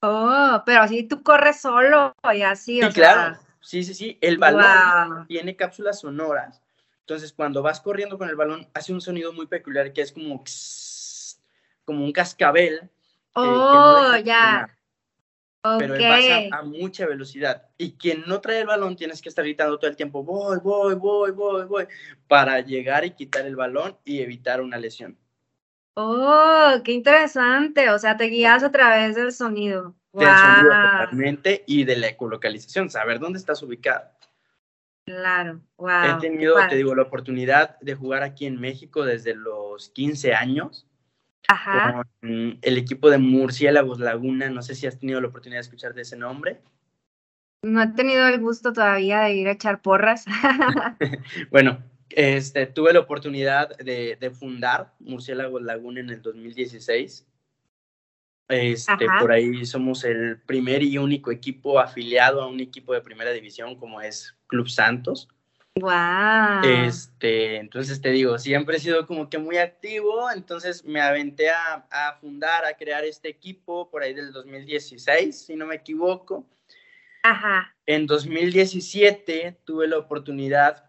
Oh, 0.00 0.62
pero 0.66 0.82
así 0.82 1.04
tú 1.04 1.22
corres 1.22 1.60
solo 1.60 2.12
y 2.34 2.42
así, 2.42 2.82
sí, 2.82 2.88
claro. 2.92 3.38
Sí, 3.60 3.84
sí, 3.84 3.94
sí. 3.94 4.18
El 4.20 4.38
balón 4.38 5.26
tiene 5.26 5.56
cápsulas 5.56 6.00
sonoras. 6.00 6.60
Entonces, 7.00 7.32
cuando 7.32 7.62
vas 7.62 7.80
corriendo 7.80 8.18
con 8.18 8.28
el 8.28 8.36
balón, 8.36 8.68
hace 8.74 8.92
un 8.92 9.00
sonido 9.00 9.32
muy 9.32 9.46
peculiar 9.46 9.92
que 9.92 10.02
es 10.02 10.12
como, 10.12 10.42
como 11.84 12.04
un 12.04 12.12
cascabel. 12.12 12.90
Oh, 13.34 14.16
ya 14.16 14.68
pero 15.78 15.94
pasa 15.94 16.58
a 16.58 16.62
mucha 16.62 17.06
velocidad. 17.06 17.62
Y 17.78 17.92
quien 17.92 18.24
no 18.26 18.40
trae 18.40 18.60
el 18.60 18.66
balón 18.66 18.96
tienes 18.96 19.22
que 19.22 19.30
estar 19.30 19.44
gritando 19.44 19.78
todo 19.78 19.90
el 19.90 19.96
tiempo, 19.96 20.22
voy, 20.22 20.58
voy, 20.62 20.94
voy, 20.94 21.30
voy, 21.30 21.64
voy, 21.64 21.86
para 22.28 22.60
llegar 22.60 23.04
y 23.04 23.12
quitar 23.12 23.46
el 23.46 23.56
balón 23.56 23.96
y 24.04 24.20
evitar 24.20 24.60
una 24.60 24.76
lesión. 24.76 25.16
Oh, 25.94 26.74
qué 26.84 26.92
interesante. 26.92 27.88
O 27.90 27.98
sea, 27.98 28.16
te 28.16 28.24
guías 28.24 28.62
a 28.62 28.70
través 28.70 29.16
del 29.16 29.32
sonido. 29.32 29.94
Del 30.12 30.28
sonido 30.28 30.70
totalmente 30.70 31.64
y 31.66 31.84
de 31.84 31.96
la 31.96 32.08
ecolocalización, 32.08 32.90
saber 32.90 33.18
dónde 33.18 33.38
estás 33.38 33.62
ubicado. 33.62 34.10
Claro, 35.06 35.60
wow. 35.76 36.16
He 36.16 36.20
tenido, 36.20 36.56
te 36.68 36.76
digo, 36.76 36.94
la 36.94 37.02
oportunidad 37.02 37.78
de 37.80 37.94
jugar 37.94 38.22
aquí 38.22 38.46
en 38.46 38.60
México 38.60 39.04
desde 39.04 39.34
los 39.34 39.90
15 39.90 40.34
años 40.34 40.86
Ajá. 41.48 42.04
con 42.20 42.58
el 42.62 42.78
equipo 42.78 43.10
de 43.10 43.18
Murciélagos 43.18 44.00
Laguna. 44.00 44.48
No 44.50 44.62
sé 44.62 44.74
si 44.74 44.86
has 44.86 44.98
tenido 44.98 45.20
la 45.20 45.28
oportunidad 45.28 45.58
de 45.58 45.66
escuchar 45.66 45.94
de 45.94 46.02
ese 46.02 46.16
nombre. 46.16 46.60
No 47.62 47.82
he 47.82 47.86
tenido 47.88 48.26
el 48.28 48.40
gusto 48.40 48.72
todavía 48.72 49.20
de 49.22 49.34
ir 49.34 49.48
a 49.48 49.52
echar 49.52 49.80
porras. 49.80 50.24
bueno, 51.50 51.82
este, 52.10 52.66
tuve 52.66 52.92
la 52.92 53.00
oportunidad 53.00 53.76
de, 53.78 54.16
de, 54.20 54.30
fundar 54.30 54.94
Murciélagos 55.00 55.62
Laguna 55.62 56.00
en 56.00 56.10
el 56.10 56.22
2016. 56.22 57.26
Este, 58.48 59.06
por 59.20 59.32
ahí 59.32 59.64
somos 59.64 60.04
el 60.04 60.38
primer 60.42 60.82
y 60.82 60.98
único 60.98 61.30
equipo 61.30 61.80
afiliado 61.80 62.42
a 62.42 62.46
un 62.46 62.60
equipo 62.60 62.92
de 62.92 63.00
primera 63.00 63.30
división 63.30 63.76
como 63.76 64.02
es 64.02 64.36
Club 64.46 64.68
Santos. 64.68 65.28
Wow. 65.80 66.62
Este, 66.62 67.56
entonces 67.56 68.00
te 68.00 68.10
digo, 68.10 68.38
siempre 68.38 68.76
he 68.76 68.80
sido 68.80 69.06
como 69.06 69.28
que 69.28 69.38
muy 69.38 69.56
activo, 69.56 70.30
entonces 70.30 70.84
me 70.84 71.00
aventé 71.00 71.50
a, 71.50 71.86
a, 71.90 72.16
fundar, 72.20 72.64
a 72.64 72.76
crear 72.76 73.04
este 73.04 73.28
equipo 73.28 73.90
por 73.90 74.02
ahí 74.02 74.14
del 74.14 74.32
2016, 74.32 75.46
si 75.46 75.56
no 75.56 75.66
me 75.66 75.74
equivoco. 75.74 76.46
Ajá. 77.24 77.74
En 77.86 78.06
2017 78.06 79.58
tuve 79.64 79.88
la 79.88 79.98
oportunidad 79.98 80.84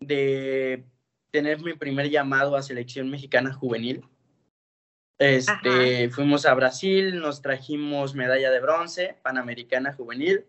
de 0.00 0.84
tener 1.30 1.60
mi 1.60 1.74
primer 1.74 2.08
llamado 2.08 2.56
a 2.56 2.62
selección 2.62 3.10
mexicana 3.10 3.52
juvenil. 3.52 4.04
Este, 5.18 6.08
fuimos 6.08 6.46
a 6.46 6.54
Brasil, 6.54 7.20
nos 7.20 7.42
trajimos 7.42 8.14
medalla 8.14 8.50
de 8.50 8.60
bronce, 8.60 9.16
panamericana 9.22 9.92
juvenil. 9.92 10.46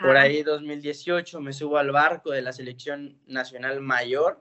Por 0.00 0.16
ahí 0.16 0.42
2018 0.42 1.40
me 1.40 1.52
subo 1.52 1.78
al 1.78 1.90
barco 1.90 2.30
de 2.30 2.42
la 2.42 2.52
selección 2.52 3.18
nacional 3.26 3.80
mayor. 3.80 4.40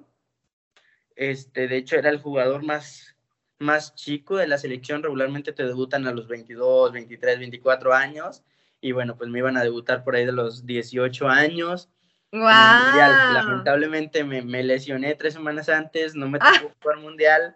Este, 1.15 1.67
de 1.67 1.77
hecho, 1.77 1.95
era 1.95 2.09
el 2.09 2.19
jugador 2.19 2.63
más, 2.63 3.15
más 3.59 3.95
chico 3.95 4.37
de 4.37 4.47
la 4.47 4.57
selección. 4.57 5.03
Regularmente 5.03 5.53
te 5.53 5.65
debutan 5.65 6.07
a 6.07 6.11
los 6.11 6.27
22, 6.27 6.91
23, 6.91 7.39
24 7.39 7.93
años. 7.93 8.43
Y 8.81 8.91
bueno, 8.91 9.17
pues 9.17 9.29
me 9.29 9.39
iban 9.39 9.57
a 9.57 9.63
debutar 9.63 10.03
por 10.03 10.15
ahí 10.15 10.25
de 10.25 10.31
los 10.31 10.65
18 10.65 11.27
años. 11.27 11.89
Wow. 12.31 12.41
Lamentablemente 12.41 14.23
me, 14.23 14.41
me, 14.41 14.61
lesioné 14.63 15.15
tres 15.15 15.33
semanas 15.33 15.69
antes, 15.69 16.15
no 16.15 16.27
me 16.27 16.39
tocó 16.39 16.51
ah. 16.53 16.75
jugar 16.81 16.97
mundial. 16.99 17.55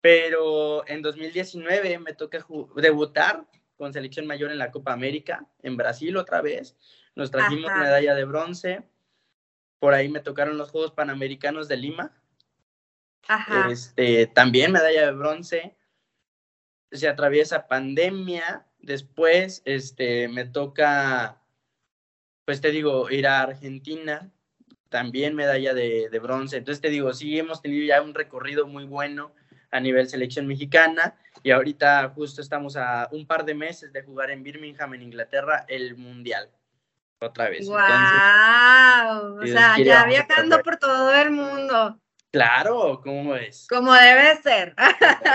Pero 0.00 0.86
en 0.88 1.00
2019 1.02 1.98
me 2.00 2.12
toca 2.14 2.44
debutar 2.76 3.46
con 3.76 3.92
selección 3.92 4.26
mayor 4.26 4.50
en 4.50 4.58
la 4.58 4.70
Copa 4.70 4.92
América, 4.92 5.46
en 5.62 5.76
Brasil 5.76 6.16
otra 6.16 6.40
vez. 6.40 6.76
Nos 7.14 7.30
trajimos 7.30 7.70
medalla 7.72 8.14
de 8.14 8.24
bronce. 8.24 8.82
Por 9.78 9.94
ahí 9.94 10.08
me 10.08 10.20
tocaron 10.20 10.58
los 10.58 10.70
Juegos 10.70 10.92
Panamericanos 10.92 11.68
de 11.68 11.76
Lima. 11.76 12.12
Ajá. 13.28 13.68
Este, 13.70 14.26
también 14.26 14.72
medalla 14.72 15.06
de 15.06 15.12
bronce. 15.12 15.76
Se 16.90 17.08
atraviesa 17.08 17.66
pandemia. 17.66 18.66
Después 18.78 19.62
este, 19.64 20.28
me 20.28 20.44
toca, 20.44 21.40
pues 22.44 22.60
te 22.60 22.70
digo, 22.70 23.10
ir 23.10 23.26
a 23.26 23.42
Argentina. 23.42 24.30
También 24.88 25.34
medalla 25.34 25.74
de, 25.74 26.08
de 26.10 26.18
bronce. 26.18 26.58
Entonces 26.58 26.80
te 26.80 26.90
digo, 26.90 27.12
sí 27.12 27.38
hemos 27.38 27.62
tenido 27.62 27.84
ya 27.84 28.02
un 28.02 28.14
recorrido 28.14 28.66
muy 28.66 28.84
bueno 28.84 29.34
a 29.70 29.80
nivel 29.80 30.08
selección 30.08 30.46
mexicana 30.46 31.16
y 31.44 31.50
ahorita 31.50 32.08
justo 32.14 32.40
estamos 32.40 32.74
a 32.74 33.06
un 33.12 33.26
par 33.26 33.44
de 33.44 33.54
meses 33.54 33.92
de 33.92 34.02
jugar 34.02 34.30
en 34.30 34.42
Birmingham, 34.42 34.94
en 34.94 35.02
Inglaterra, 35.02 35.66
el 35.68 35.94
Mundial. 35.94 36.50
Otra 37.20 37.50
vez. 37.50 37.66
¡Wow! 37.66 37.76
o 39.42 39.46
sea, 39.46 39.78
ya 39.78 40.06
viajando 40.06 40.62
por 40.62 40.78
todo 40.78 41.14
el 41.14 41.30
mundo. 41.30 42.00
Claro, 42.32 42.98
¿cómo 43.04 43.36
es? 43.36 43.66
Como 43.68 43.92
debe 43.92 44.36
ser. 44.42 44.74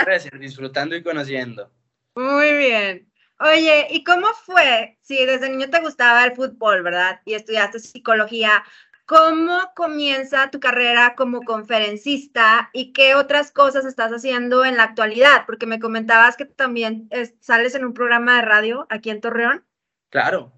debe 0.04 0.20
ser, 0.20 0.36
disfrutando 0.40 0.96
y 0.96 1.02
conociendo. 1.04 1.72
Muy 2.16 2.54
bien. 2.54 3.08
Oye, 3.38 3.86
¿y 3.90 4.02
cómo 4.02 4.26
fue? 4.44 4.98
Si 5.02 5.24
desde 5.24 5.48
niño 5.48 5.70
te 5.70 5.80
gustaba 5.80 6.24
el 6.24 6.34
fútbol, 6.34 6.82
¿verdad? 6.82 7.20
Y 7.24 7.34
estudiaste 7.34 7.78
psicología, 7.78 8.64
¿Cómo 9.10 9.72
comienza 9.74 10.52
tu 10.52 10.60
carrera 10.60 11.16
como 11.16 11.42
conferencista 11.42 12.70
y 12.72 12.92
qué 12.92 13.16
otras 13.16 13.50
cosas 13.50 13.84
estás 13.84 14.12
haciendo 14.12 14.64
en 14.64 14.76
la 14.76 14.84
actualidad? 14.84 15.46
Porque 15.46 15.66
me 15.66 15.80
comentabas 15.80 16.36
que 16.36 16.44
también 16.44 17.10
sales 17.40 17.74
en 17.74 17.84
un 17.84 17.92
programa 17.92 18.36
de 18.36 18.42
radio 18.42 18.86
aquí 18.88 19.10
en 19.10 19.20
Torreón. 19.20 19.64
Claro. 20.10 20.52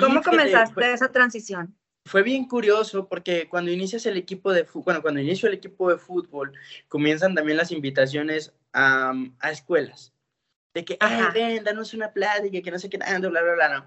¿Cómo 0.00 0.24
comenzaste 0.24 0.92
esa 0.92 1.12
transición? 1.12 1.78
Fue 2.04 2.24
bien 2.24 2.48
curioso 2.48 3.08
porque 3.08 3.48
cuando 3.48 3.70
inicias 3.70 4.06
el 4.06 4.16
equipo 4.16 4.52
de 4.52 4.64
fútbol, 4.64 4.84
bueno, 4.84 5.02
cuando 5.02 5.20
inicio 5.20 5.46
el 5.48 5.54
equipo 5.54 5.88
de 5.88 5.98
fútbol, 5.98 6.52
comienzan 6.88 7.36
también 7.36 7.58
las 7.58 7.70
invitaciones 7.70 8.52
a, 8.72 9.14
escuelas. 9.52 10.12
De 10.74 10.84
que, 10.84 10.96
ah, 10.98 11.30
ven, 11.32 11.62
danos 11.62 11.94
una 11.94 12.12
plática, 12.12 12.60
que 12.60 12.70
no 12.72 12.78
sé 12.80 12.90
qué, 12.90 12.98
bla, 12.98 13.18
bla, 13.20 13.40
bla, 13.40 13.54
bla, 13.54 13.68
no. 13.68 13.86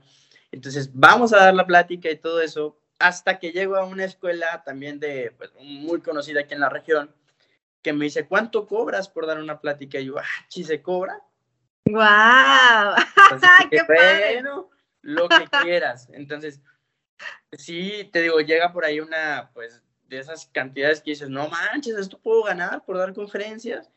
Entonces, 0.50 0.89
vamos 0.93 1.33
a 1.33 1.38
dar 1.38 1.53
la 1.53 1.67
plática 1.67 2.10
y 2.10 2.15
todo 2.15 2.41
eso, 2.41 2.80
hasta 3.01 3.39
que 3.39 3.51
llego 3.51 3.75
a 3.75 3.86
una 3.86 4.05
escuela 4.05 4.63
también 4.63 5.00
de, 5.00 5.34
pues, 5.38 5.51
muy 5.60 6.01
conocida 6.01 6.41
aquí 6.41 6.53
en 6.53 6.60
la 6.60 6.70
región, 6.70 7.13
que 7.81 7.93
me 7.93 8.05
dice, 8.05 8.27
¿cuánto 8.27 8.67
cobras 8.67 9.10
por 9.10 9.25
dar 9.25 9.39
una 9.39 9.60
plática? 9.60 10.00
Y 10.00 10.05
yo, 10.05 10.20
ah, 10.20 10.46
¿sí 10.48 10.63
se 10.63 10.81
cobra? 10.81 11.22
¡Guau! 11.86 12.96
¡Qué 13.72 13.81
bueno! 13.88 14.70
Lo 15.01 15.27
que 15.27 15.48
quieras. 15.62 16.08
Entonces, 16.13 16.62
sí, 17.53 18.10
te 18.12 18.22
digo, 18.22 18.39
llega 18.39 18.72
por 18.72 18.86
ahí 18.86 19.00
una, 19.00 19.50
pues, 19.53 19.84
de 20.08 20.20
esas 20.20 20.46
cantidades 20.48 21.01
que 21.01 21.12
dices, 21.12 21.29
no 21.29 21.48
manches, 21.48 21.96
esto 21.96 22.20
puedo 22.20 22.43
ganar 22.43 22.84
por 22.86 22.98
dar 22.98 23.13
conferencias. 23.13 23.89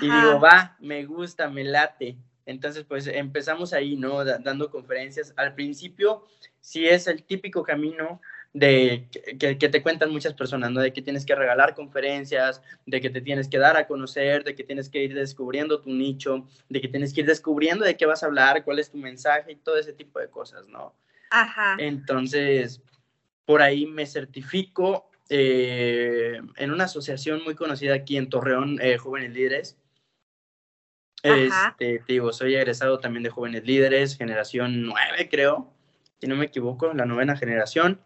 Y 0.00 0.04
digo, 0.04 0.40
va, 0.40 0.76
me 0.78 1.04
gusta, 1.04 1.48
me 1.48 1.64
late. 1.64 2.16
Entonces, 2.46 2.84
pues 2.84 3.06
empezamos 3.06 3.72
ahí, 3.72 3.96
¿no? 3.96 4.24
dando 4.24 4.70
conferencias. 4.70 5.32
Al 5.36 5.54
principio, 5.54 6.26
sí 6.60 6.86
es 6.86 7.06
el 7.06 7.22
típico 7.22 7.62
camino 7.62 8.20
de 8.54 9.08
que, 9.38 9.56
te 9.56 9.82
cuentan 9.82 10.12
muchas 10.12 10.32
personas, 10.32 10.70
¿no? 10.70 10.80
De 10.80 10.92
que 10.92 11.02
tienes 11.02 11.26
que 11.26 11.34
regalar 11.34 11.74
conferencias, 11.74 12.62
de 12.86 13.00
que 13.00 13.10
te 13.10 13.20
tienes 13.20 13.48
que 13.48 13.58
dar 13.58 13.76
a 13.76 13.88
conocer, 13.88 14.44
de 14.44 14.54
que 14.54 14.62
tienes 14.62 14.88
que 14.88 15.02
ir 15.02 15.14
descubriendo 15.14 15.80
tu 15.80 15.90
nicho, 15.90 16.46
de 16.68 16.80
que 16.80 16.86
tienes 16.86 17.12
que 17.12 17.22
ir 17.22 17.26
descubriendo 17.26 17.84
de 17.84 17.96
qué 17.96 18.06
vas 18.06 18.22
a 18.22 18.26
hablar, 18.26 18.64
cuál 18.64 18.78
es 18.78 18.92
tu 18.92 18.96
mensaje 18.96 19.52
y 19.52 19.56
todo 19.56 19.76
ese 19.76 19.92
tipo 19.92 20.20
de 20.20 20.28
cosas, 20.28 20.68
¿no? 20.68 20.94
Ajá. 21.30 21.76
Entonces, 21.80 22.80
por 23.44 23.60
ahí 23.60 23.86
me 23.86 24.06
certifico 24.06 25.10
eh, 25.30 26.40
en 26.56 26.70
una 26.70 26.84
asociación 26.84 27.42
muy 27.42 27.56
conocida 27.56 27.94
aquí 27.94 28.16
en 28.16 28.28
Torreón, 28.28 28.78
eh, 28.80 28.98
Jóvenes 28.98 29.32
Líderes, 29.32 29.76
este, 31.24 32.02
digo, 32.06 32.32
soy 32.32 32.54
egresado 32.54 32.98
también 32.98 33.22
de 33.22 33.30
Jóvenes 33.30 33.64
Líderes, 33.64 34.16
generación 34.16 34.82
9, 34.82 35.28
creo, 35.30 35.72
si 36.20 36.26
no 36.26 36.36
me 36.36 36.44
equivoco, 36.46 36.92
la 36.92 37.06
novena 37.06 37.36
generación. 37.36 37.98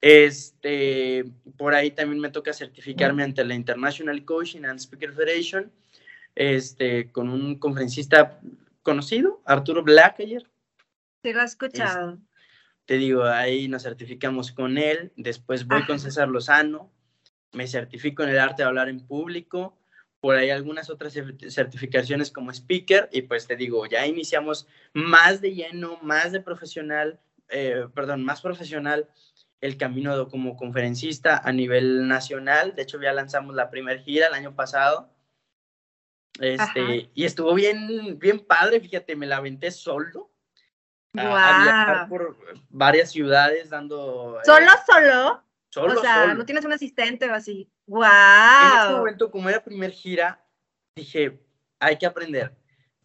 Este, 0.00 1.24
por 1.56 1.74
ahí 1.74 1.92
también 1.92 2.20
me 2.20 2.30
toca 2.30 2.52
certificarme 2.52 3.22
ante 3.22 3.44
la 3.44 3.54
International 3.54 4.24
Coaching 4.24 4.64
and 4.64 4.80
Speaker 4.80 5.12
Federation, 5.12 5.70
este, 6.34 7.12
con 7.12 7.28
un 7.28 7.58
conferencista 7.58 8.40
conocido, 8.82 9.40
Arturo 9.44 9.84
Blackayer. 9.84 10.42
Sí, 11.22 11.32
lo 11.32 11.42
he 11.42 11.44
escuchado. 11.44 12.18
te 12.86 12.96
digo, 12.96 13.24
ahí 13.24 13.68
nos 13.68 13.84
certificamos 13.84 14.50
con 14.50 14.76
él, 14.76 15.12
después 15.16 15.66
voy 15.66 15.84
con 15.84 16.00
César 16.00 16.28
Lozano, 16.28 16.90
me 17.52 17.68
certifico 17.68 18.24
en 18.24 18.30
el 18.30 18.40
arte 18.40 18.62
de 18.62 18.68
hablar 18.68 18.88
en 18.88 19.06
público, 19.06 19.79
por 20.20 20.36
ahí 20.36 20.50
algunas 20.50 20.90
otras 20.90 21.14
certificaciones 21.48 22.30
como 22.30 22.50
speaker 22.52 23.08
y 23.10 23.22
pues 23.22 23.46
te 23.46 23.56
digo, 23.56 23.86
ya 23.86 24.06
iniciamos 24.06 24.66
más 24.92 25.40
de 25.40 25.54
lleno, 25.54 25.98
más 26.02 26.32
de 26.32 26.40
profesional, 26.40 27.18
eh, 27.48 27.86
perdón, 27.94 28.24
más 28.24 28.40
profesional 28.40 29.08
el 29.60 29.76
camino 29.76 30.28
como 30.28 30.56
conferencista 30.56 31.38
a 31.38 31.52
nivel 31.52 32.08
nacional. 32.08 32.74
De 32.74 32.82
hecho, 32.82 33.00
ya 33.00 33.12
lanzamos 33.12 33.54
la 33.54 33.70
primera 33.70 34.00
gira 34.00 34.28
el 34.28 34.34
año 34.34 34.54
pasado. 34.54 35.10
Este, 36.38 37.10
y 37.14 37.24
estuvo 37.24 37.52
bien, 37.54 38.18
bien 38.18 38.40
padre, 38.40 38.80
fíjate, 38.80 39.16
me 39.16 39.26
la 39.26 39.36
aventé 39.36 39.70
solo. 39.70 40.30
A, 41.16 41.62
viajar 41.64 42.08
por 42.08 42.38
varias 42.68 43.10
ciudades 43.10 43.68
dando... 43.68 44.38
Eh, 44.40 44.44
¿Solo, 44.44 44.70
solo? 45.70 45.94
Solo, 45.94 46.00
o 46.00 46.02
sea, 46.02 46.34
no 46.34 46.44
tienes 46.44 46.64
un 46.64 46.72
asistente 46.72 47.30
o 47.30 47.34
así. 47.34 47.70
¡Wow! 47.86 48.02
En 48.02 48.78
ese 48.80 48.92
momento, 48.92 49.30
como 49.30 49.48
era 49.48 49.64
primer 49.64 49.92
gira, 49.92 50.44
dije, 50.94 51.40
hay 51.78 51.96
que 51.96 52.06
aprender. 52.06 52.54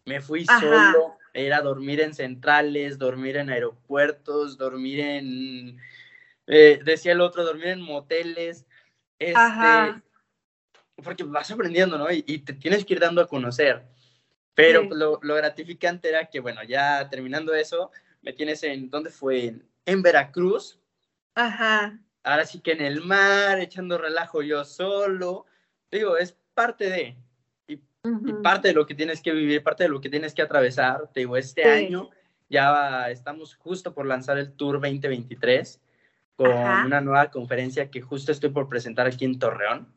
Me 0.04 0.20
fui 0.20 0.44
solo, 0.44 1.16
era 1.32 1.60
dormir 1.60 2.00
en 2.00 2.14
centrales, 2.14 2.98
dormir 2.98 3.36
en 3.36 3.50
aeropuertos, 3.50 4.56
dormir 4.56 5.00
en, 5.00 5.78
eh, 6.46 6.80
decía 6.84 7.12
el 7.12 7.20
otro, 7.20 7.44
dormir 7.44 7.68
en 7.68 7.80
moteles. 7.80 8.66
Este, 9.18 10.02
porque 11.02 11.24
vas 11.24 11.50
aprendiendo, 11.50 11.98
¿no? 11.98 12.10
Y, 12.10 12.38
te 12.38 12.52
tienes 12.52 12.84
que 12.84 12.94
ir 12.94 13.00
dando 13.00 13.20
a 13.20 13.28
conocer. 13.28 13.86
Pero 14.54 14.84
lo, 14.84 15.18
lo, 15.22 15.34
gratificante 15.34 16.08
era 16.08 16.26
que, 16.26 16.40
bueno, 16.40 16.62
ya 16.62 17.08
terminando 17.10 17.54
eso, 17.54 17.90
me 18.22 18.32
tienes 18.32 18.62
en, 18.62 18.88
¿dónde 18.88 19.10
fue? 19.10 19.54
En 19.84 20.02
Veracruz. 20.02 20.78
Ajá 21.34 22.00
ahora 22.26 22.44
sí 22.44 22.60
que 22.60 22.72
en 22.72 22.82
el 22.82 23.02
mar, 23.02 23.60
echando 23.60 23.96
relajo 23.96 24.42
yo 24.42 24.64
solo. 24.64 25.46
Digo, 25.90 26.18
es 26.18 26.36
parte 26.54 26.90
de, 26.90 27.16
y, 27.68 27.76
parte 28.42 28.68
de 28.68 28.74
lo 28.74 28.84
que 28.84 28.94
tienes 28.94 29.22
que 29.22 29.32
vivir, 29.32 29.62
parte 29.62 29.84
de 29.84 29.88
lo 29.88 30.00
que 30.00 30.10
tienes 30.10 30.34
que 30.34 30.42
atravesar. 30.42 31.08
Te 31.14 31.20
digo, 31.20 31.36
este 31.36 31.64
año 31.64 32.10
ya 32.48 33.10
estamos 33.10 33.54
justo 33.54 33.94
por 33.94 34.06
lanzar 34.06 34.38
el 34.38 34.52
Tour 34.52 34.80
2023 34.80 35.80
con 36.34 36.50
una 36.50 37.00
nueva 37.00 37.30
conferencia 37.30 37.90
que 37.90 38.02
justo 38.02 38.30
estoy 38.30 38.50
por 38.50 38.68
presentar 38.68 39.06
aquí 39.06 39.24
en 39.24 39.38
Torreón. 39.38 39.94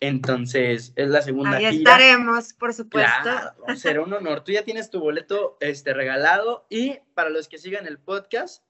Entonces, 0.00 0.92
es 0.96 1.08
la 1.08 1.22
segunda 1.22 1.56
Ahí 1.56 1.78
estaremos, 1.78 2.52
por 2.54 2.74
supuesto. 2.74 3.10
Claro, 3.22 3.54
será 3.76 4.02
un 4.02 4.12
honor. 4.12 4.42
Tú 4.44 4.52
ya 4.52 4.62
tienes 4.62 4.90
tu 4.90 5.00
boleto 5.00 5.56
este, 5.60 5.94
regalado 5.94 6.66
y 6.68 6.98
para 7.14 7.30
los 7.30 7.48
que 7.48 7.58
sigan 7.58 7.86
el 7.86 7.98
podcast, 7.98 8.64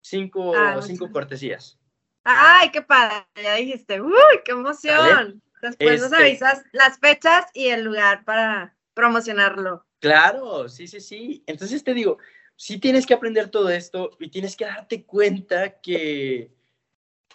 cinco, 0.00 0.54
ah, 0.54 0.80
cinco 0.80 1.10
cortesías. 1.10 1.79
Ay, 2.24 2.70
qué 2.70 2.82
padre, 2.82 3.26
ya 3.42 3.54
dijiste, 3.54 4.00
uy, 4.00 4.12
qué 4.44 4.52
emoción. 4.52 5.42
Después 5.62 6.00
nos 6.00 6.12
este 6.12 6.24
avisas 6.24 6.62
las 6.72 6.98
fechas 6.98 7.46
y 7.54 7.68
el 7.68 7.84
lugar 7.84 8.24
para 8.24 8.76
promocionarlo. 8.94 9.86
Claro, 10.00 10.68
sí, 10.68 10.86
sí, 10.86 11.00
sí. 11.00 11.42
Entonces 11.46 11.84
te 11.84 11.94
digo, 11.94 12.18
sí 12.56 12.78
tienes 12.78 13.06
que 13.06 13.14
aprender 13.14 13.48
todo 13.50 13.68
esto 13.70 14.10
y 14.18 14.28
tienes 14.28 14.56
que 14.56 14.64
darte 14.64 15.04
cuenta 15.04 15.80
que, 15.80 16.52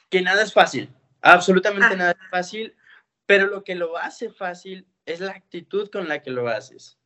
que 0.10 0.22
nada 0.22 0.44
es 0.44 0.54
fácil, 0.54 0.94
absolutamente 1.22 1.96
nada 1.96 2.12
es 2.12 2.30
fácil, 2.30 2.76
pero 3.26 3.48
lo 3.48 3.64
que 3.64 3.76
lo 3.76 3.98
hace 3.98 4.30
fácil 4.30 4.88
es 5.06 5.20
la 5.20 5.32
actitud 5.32 5.90
con 5.90 6.08
la 6.08 6.22
que 6.22 6.32
lo 6.32 6.48
haces. 6.48 6.98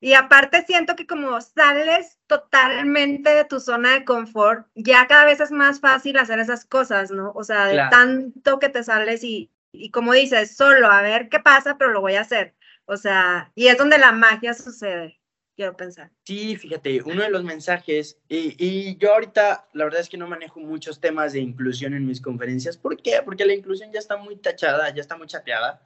Y 0.00 0.14
aparte 0.14 0.64
siento 0.66 0.96
que 0.96 1.06
como 1.06 1.38
sales 1.42 2.18
totalmente 2.26 3.30
de 3.30 3.44
tu 3.44 3.60
zona 3.60 3.92
de 3.92 4.04
confort, 4.06 4.66
ya 4.74 5.06
cada 5.06 5.26
vez 5.26 5.40
es 5.40 5.50
más 5.50 5.80
fácil 5.80 6.16
hacer 6.16 6.38
esas 6.38 6.64
cosas, 6.64 7.10
¿no? 7.10 7.32
O 7.34 7.44
sea, 7.44 7.66
de 7.66 7.76
tanto 7.90 8.58
que 8.58 8.70
te 8.70 8.82
sales 8.82 9.22
y, 9.22 9.50
y 9.72 9.90
como 9.90 10.14
dices, 10.14 10.56
solo 10.56 10.90
a 10.90 11.02
ver 11.02 11.28
qué 11.28 11.38
pasa, 11.38 11.76
pero 11.76 11.92
lo 11.92 12.00
voy 12.00 12.14
a 12.14 12.22
hacer. 12.22 12.54
O 12.86 12.96
sea, 12.96 13.52
y 13.54 13.66
es 13.68 13.76
donde 13.76 13.98
la 13.98 14.10
magia 14.10 14.54
sucede, 14.54 15.20
quiero 15.54 15.76
pensar. 15.76 16.10
Sí, 16.24 16.56
fíjate, 16.56 17.02
uno 17.02 17.22
de 17.22 17.30
los 17.30 17.44
mensajes, 17.44 18.18
y, 18.26 18.56
y, 18.58 18.96
yo 18.96 19.12
ahorita 19.12 19.68
la 19.74 19.84
verdad 19.84 20.00
es 20.00 20.08
que 20.08 20.16
no 20.16 20.26
manejo 20.26 20.60
muchos 20.60 20.98
temas 20.98 21.34
de 21.34 21.40
inclusión 21.40 21.92
en 21.92 22.06
mis 22.06 22.22
conferencias. 22.22 22.78
¿Por 22.78 22.96
qué? 23.00 23.20
Porque 23.22 23.44
la 23.44 23.52
inclusión 23.52 23.92
ya 23.92 23.98
está 23.98 24.16
muy 24.16 24.36
tachada, 24.36 24.88
ya 24.94 25.02
está 25.02 25.16
muy 25.16 25.26
chateada. 25.26 25.82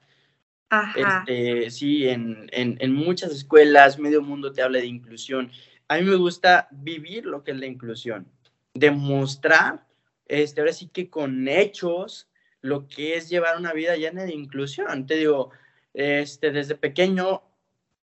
Este, 0.97 1.71
sí, 1.71 2.09
en, 2.09 2.49
en, 2.53 2.77
en, 2.81 2.93
muchas 2.93 3.31
escuelas, 3.31 3.99
medio 3.99 4.23
mundo 4.23 4.53
te 4.53 4.63
habla 4.63 4.81
de 4.81 4.87
inclusión. 4.87 5.51
A 5.89 5.97
mí 5.97 6.03
me 6.03 6.17
gusta 6.17 6.69
vivir 6.73 7.27
lo 7.27 7.45
que 7.45 7.53
es 7.53 7.59
la 7.59 7.67
inclusión, 7.67 8.27
demostrar, 8.73 9.87
este, 10.27 10.61
ahora 10.61 10.73
sí 10.73 10.89
que 10.89 11.11
con 11.11 11.47
hechos, 11.49 12.29
lo 12.61 12.89
que 12.89 13.17
es 13.17 13.29
llevar 13.29 13.59
una 13.59 13.73
vida 13.73 13.97
llena 13.97 14.25
de 14.25 14.33
inclusión. 14.33 15.07
Te 15.07 15.17
digo, 15.17 15.51
este, 15.93 16.51
desde 16.51 16.75
pequeño 16.75 17.43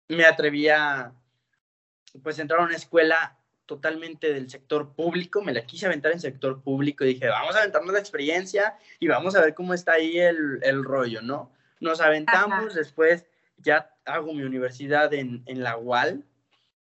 me 0.08 0.24
atrevía, 0.24 1.12
pues, 2.22 2.38
entrar 2.38 2.60
a 2.60 2.64
una 2.64 2.76
escuela 2.76 3.38
totalmente 3.64 4.32
del 4.32 4.50
sector 4.50 4.94
público, 4.94 5.42
me 5.42 5.52
la 5.52 5.64
quise 5.64 5.86
aventar 5.86 6.12
en 6.12 6.20
sector 6.20 6.60
público 6.60 7.04
y 7.04 7.14
dije, 7.14 7.28
vamos 7.28 7.54
a 7.54 7.60
aventarnos 7.60 7.92
la 7.92 8.00
experiencia 8.00 8.76
y 8.98 9.06
vamos 9.06 9.36
a 9.36 9.40
ver 9.40 9.54
cómo 9.54 9.74
está 9.74 9.92
ahí 9.92 10.18
el, 10.18 10.58
el 10.62 10.82
rollo, 10.82 11.22
¿no? 11.22 11.52
Nos 11.80 12.00
aventamos, 12.00 12.74
después 12.74 13.26
ya 13.56 13.94
hago 14.04 14.32
mi 14.32 14.42
universidad 14.42 15.12
en, 15.12 15.42
en 15.46 15.62
la 15.62 15.76
UAL, 15.76 16.24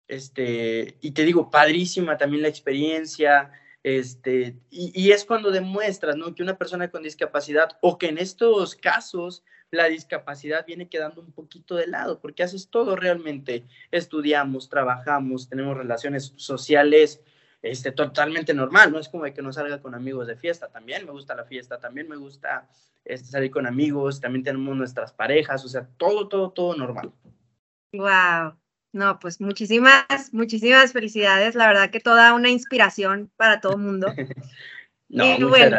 este, 0.08 0.98
y 1.00 1.12
te 1.12 1.24
digo, 1.24 1.50
padrísima 1.50 2.18
también 2.18 2.42
la 2.42 2.48
experiencia, 2.48 3.52
este, 3.82 4.58
y, 4.68 4.92
y, 4.94 5.12
es 5.12 5.24
cuando 5.24 5.50
demuestras, 5.50 6.16
¿no? 6.16 6.34
Que 6.34 6.42
una 6.42 6.58
persona 6.58 6.90
con 6.90 7.02
discapacidad, 7.02 7.78
o 7.80 7.96
que 7.96 8.08
en 8.08 8.18
estos 8.18 8.74
casos 8.74 9.42
la 9.70 9.86
discapacidad 9.86 10.66
viene 10.66 10.88
quedando 10.88 11.20
un 11.20 11.32
poquito 11.32 11.76
de 11.76 11.86
lado, 11.86 12.20
porque 12.20 12.42
haces 12.42 12.68
todo 12.68 12.96
realmente, 12.96 13.64
estudiamos, 13.90 14.68
trabajamos, 14.68 15.48
tenemos 15.48 15.76
relaciones 15.76 16.32
sociales, 16.36 17.20
este, 17.62 17.92
totalmente 17.92 18.54
normal, 18.54 18.90
no 18.92 18.98
es 18.98 19.08
como 19.08 19.24
de 19.24 19.34
que 19.34 19.42
no 19.42 19.52
salga 19.52 19.80
con 19.80 19.94
amigos 19.94 20.26
de 20.26 20.36
fiesta, 20.36 20.68
también 20.68 21.04
me 21.04 21.12
gusta 21.12 21.34
la 21.34 21.44
fiesta, 21.44 21.78
también 21.78 22.08
me 22.08 22.16
gusta 22.16 22.68
este, 23.04 23.28
salir 23.28 23.50
con 23.50 23.66
amigos, 23.66 24.20
también 24.20 24.44
tenemos 24.44 24.76
nuestras 24.76 25.12
parejas, 25.12 25.64
o 25.64 25.68
sea, 25.68 25.86
todo, 25.96 26.28
todo, 26.28 26.50
todo 26.52 26.74
normal. 26.74 27.12
Wow, 27.92 28.56
no, 28.92 29.18
pues 29.18 29.40
muchísimas, 29.40 30.06
muchísimas 30.32 30.92
felicidades, 30.92 31.54
la 31.54 31.68
verdad 31.68 31.90
que 31.90 32.00
toda 32.00 32.34
una 32.34 32.50
inspiración 32.50 33.30
para 33.36 33.60
todo 33.60 33.72
el 33.72 33.82
mundo. 33.82 34.08
no, 35.08 35.24
y 35.26 35.42
bueno, 35.44 35.78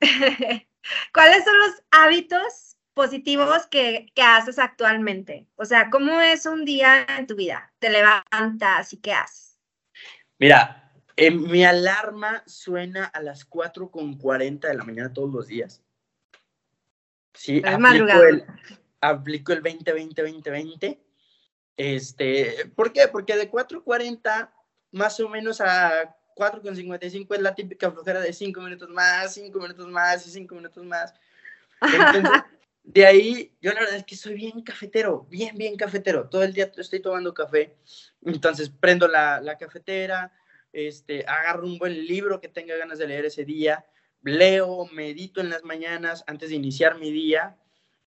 ¿cuáles 1.14 1.44
son 1.44 1.58
los 1.58 1.82
hábitos 1.92 2.76
positivos 2.94 3.66
que, 3.68 4.06
que, 4.14 4.22
haces 4.22 4.58
actualmente? 4.58 5.46
O 5.56 5.64
sea, 5.64 5.90
¿cómo 5.90 6.20
es 6.20 6.44
un 6.44 6.64
día 6.64 7.06
en 7.18 7.26
tu 7.26 7.36
vida? 7.36 7.72
¿Te 7.78 7.88
levantas 7.88 8.92
y 8.92 8.96
qué 8.96 9.12
haces? 9.12 9.58
Mira, 10.38 10.89
eh, 11.20 11.30
mi 11.30 11.64
alarma 11.64 12.42
suena 12.46 13.04
a 13.04 13.20
las 13.20 13.48
4.40 13.48 14.60
de 14.60 14.74
la 14.74 14.84
mañana 14.84 15.12
todos 15.12 15.30
los 15.30 15.46
días. 15.46 15.82
Sí, 17.34 17.62
aplico 17.62 18.22
el, 18.22 18.44
aplico 19.02 19.52
el 19.52 19.60
20, 19.60 19.92
20, 19.92 20.22
20, 20.22 20.50
20. 20.50 21.00
Este, 21.76 22.72
¿Por 22.74 22.94
qué? 22.94 23.06
Porque 23.08 23.36
de 23.36 23.50
4.40 23.50 24.50
más 24.92 25.20
o 25.20 25.28
menos 25.28 25.60
a 25.60 26.16
4.55 26.36 27.34
es 27.34 27.42
la 27.42 27.54
típica 27.54 27.90
flojera 27.90 28.20
de 28.20 28.32
5 28.32 28.58
minutos 28.62 28.88
más, 28.88 29.34
5 29.34 29.58
minutos 29.58 29.88
más 29.88 30.26
y 30.26 30.30
5 30.30 30.54
minutos 30.54 30.84
más. 30.86 31.12
Entonces, 31.82 32.22
de 32.82 33.06
ahí, 33.06 33.54
yo 33.60 33.74
la 33.74 33.80
verdad 33.80 33.96
es 33.96 34.04
que 34.04 34.16
soy 34.16 34.34
bien 34.34 34.62
cafetero, 34.62 35.26
bien, 35.28 35.54
bien 35.58 35.76
cafetero. 35.76 36.30
Todo 36.30 36.44
el 36.44 36.54
día 36.54 36.72
estoy 36.74 37.00
tomando 37.00 37.34
café. 37.34 37.76
Entonces, 38.24 38.70
prendo 38.70 39.06
la, 39.06 39.38
la 39.42 39.58
cafetera, 39.58 40.32
este, 40.72 41.24
agarro 41.26 41.66
un 41.66 41.78
buen 41.78 42.06
libro 42.06 42.40
que 42.40 42.48
tenga 42.48 42.76
ganas 42.76 42.98
de 42.98 43.06
leer 43.08 43.24
ese 43.24 43.44
día, 43.44 43.84
leo, 44.22 44.86
medito 44.92 45.40
en 45.40 45.50
las 45.50 45.64
mañanas 45.64 46.24
antes 46.26 46.50
de 46.50 46.56
iniciar 46.56 46.98
mi 46.98 47.10
día. 47.10 47.56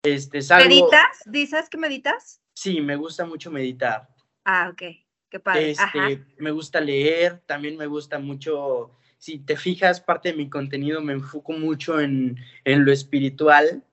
Este, 0.02 0.40
salgo... 0.42 0.68
¿Meditas? 0.68 1.20
¿Dices 1.26 1.68
que 1.68 1.78
meditas? 1.78 2.40
Sí, 2.54 2.80
me 2.80 2.96
gusta 2.96 3.24
mucho 3.24 3.50
meditar. 3.50 4.08
Ah, 4.44 4.70
ok. 4.72 4.82
Qué 5.28 5.38
padre. 5.38 5.70
Este, 5.70 6.24
me 6.38 6.50
gusta 6.50 6.80
leer, 6.80 7.40
también 7.46 7.76
me 7.76 7.86
gusta 7.86 8.18
mucho, 8.18 8.90
si 9.18 9.38
te 9.38 9.56
fijas, 9.56 10.00
parte 10.00 10.30
de 10.30 10.36
mi 10.36 10.50
contenido 10.50 11.00
me 11.00 11.12
enfoco 11.12 11.52
mucho 11.52 12.00
en, 12.00 12.36
en 12.64 12.84
lo 12.84 12.92
espiritual. 12.92 13.84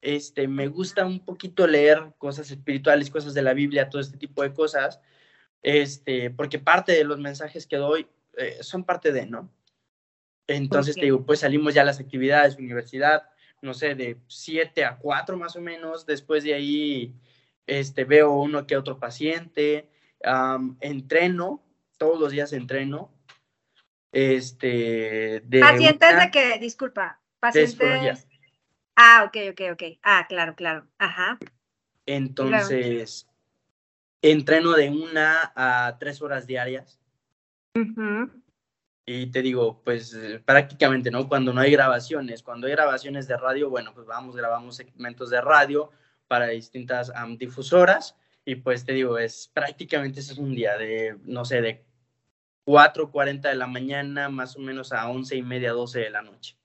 Este, 0.00 0.48
me 0.48 0.68
gusta 0.68 1.04
un 1.04 1.24
poquito 1.24 1.66
leer 1.66 2.14
cosas 2.16 2.50
espirituales, 2.50 3.10
cosas 3.10 3.34
de 3.34 3.42
la 3.42 3.52
Biblia, 3.52 3.90
todo 3.90 4.00
este 4.00 4.16
tipo 4.16 4.42
de 4.42 4.54
cosas 4.54 5.00
este, 5.66 6.30
porque 6.30 6.60
parte 6.60 6.92
de 6.92 7.02
los 7.02 7.18
mensajes 7.18 7.66
que 7.66 7.76
doy 7.76 8.06
eh, 8.36 8.58
son 8.60 8.84
parte 8.84 9.10
de, 9.10 9.26
¿no? 9.26 9.50
Entonces, 10.46 10.94
te 10.94 11.00
digo, 11.00 11.26
pues 11.26 11.40
salimos 11.40 11.74
ya 11.74 11.82
a 11.82 11.84
las 11.84 11.98
actividades, 11.98 12.56
universidad, 12.56 13.28
no 13.62 13.74
sé, 13.74 13.96
de 13.96 14.16
7 14.28 14.84
a 14.84 14.96
4 14.96 15.36
más 15.36 15.56
o 15.56 15.60
menos, 15.60 16.06
después 16.06 16.44
de 16.44 16.54
ahí 16.54 17.12
este, 17.66 18.04
veo 18.04 18.30
uno 18.30 18.64
que 18.64 18.76
otro 18.76 19.00
paciente, 19.00 19.90
entreno, 20.80 21.64
todos 21.98 22.20
los 22.20 22.30
días 22.30 22.52
entreno. 22.52 23.10
Este, 24.12 25.42
de 25.44 25.60
pacientes 25.60 26.16
de 26.16 26.30
que, 26.30 26.58
disculpa, 26.60 27.20
pacientes. 27.40 28.28
Ah, 28.94 29.24
ok, 29.26 29.36
ok, 29.50 29.72
ok. 29.72 29.82
Ah, 30.04 30.26
claro, 30.28 30.54
claro. 30.54 30.86
Ajá. 30.98 31.40
Entonces, 32.06 33.26
entreno 34.30 34.72
de 34.72 34.90
una 34.90 35.52
a 35.54 35.96
tres 35.98 36.22
horas 36.22 36.46
diarias. 36.46 37.00
Y 39.08 39.26
te 39.26 39.42
digo, 39.42 39.80
pues 39.84 40.14
eh, 40.14 40.42
prácticamente, 40.44 41.10
¿no? 41.10 41.28
Cuando 41.28 41.52
no 41.52 41.60
hay 41.60 41.70
grabaciones, 41.70 42.42
cuando 42.42 42.66
hay 42.66 42.72
grabaciones 42.72 43.28
de 43.28 43.36
radio, 43.36 43.70
bueno, 43.70 43.92
pues 43.94 44.06
vamos, 44.06 44.34
grabamos 44.34 44.76
segmentos 44.76 45.30
de 45.30 45.40
radio 45.40 45.90
para 46.26 46.48
distintas 46.48 47.12
difusoras. 47.38 48.16
Y 48.44 48.56
pues 48.56 48.84
te 48.84 48.92
digo, 48.92 49.18
es 49.18 49.50
prácticamente 49.52 50.20
ese 50.20 50.32
es 50.32 50.38
un 50.38 50.54
día 50.54 50.76
de, 50.76 51.18
no 51.24 51.44
sé, 51.44 51.60
de 51.60 51.84
4.40 52.64 53.42
de 53.42 53.54
la 53.54 53.66
mañana 53.66 54.28
más 54.28 54.56
o 54.56 54.60
menos 54.60 54.92
a 54.92 55.08
11 55.08 55.36
y 55.36 55.42
media, 55.42 55.72
12 55.72 56.00
de 56.00 56.10
la 56.10 56.22
noche. 56.22 56.56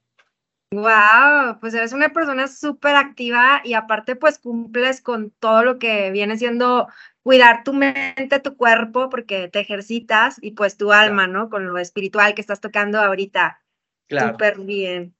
Wow, 0.73 1.59
pues 1.59 1.73
eres 1.73 1.91
una 1.91 2.09
persona 2.13 2.47
súper 2.47 2.95
activa 2.95 3.61
y 3.65 3.73
aparte 3.73 4.15
pues 4.15 4.39
cumples 4.39 5.01
con 5.01 5.31
todo 5.31 5.63
lo 5.63 5.79
que 5.79 6.11
viene 6.11 6.37
siendo 6.37 6.87
cuidar 7.23 7.65
tu 7.65 7.73
mente, 7.73 8.39
tu 8.39 8.55
cuerpo, 8.55 9.09
porque 9.09 9.49
te 9.49 9.59
ejercitas 9.59 10.37
y 10.41 10.51
pues 10.51 10.77
tu 10.77 10.93
alma, 10.93 11.27
¿no? 11.27 11.49
Con 11.49 11.67
lo 11.67 11.77
espiritual 11.77 12.33
que 12.33 12.41
estás 12.41 12.61
tocando 12.61 13.01
ahorita. 13.01 13.61
Claro. 14.07 14.31
Súper 14.31 14.59
bien. 14.59 15.13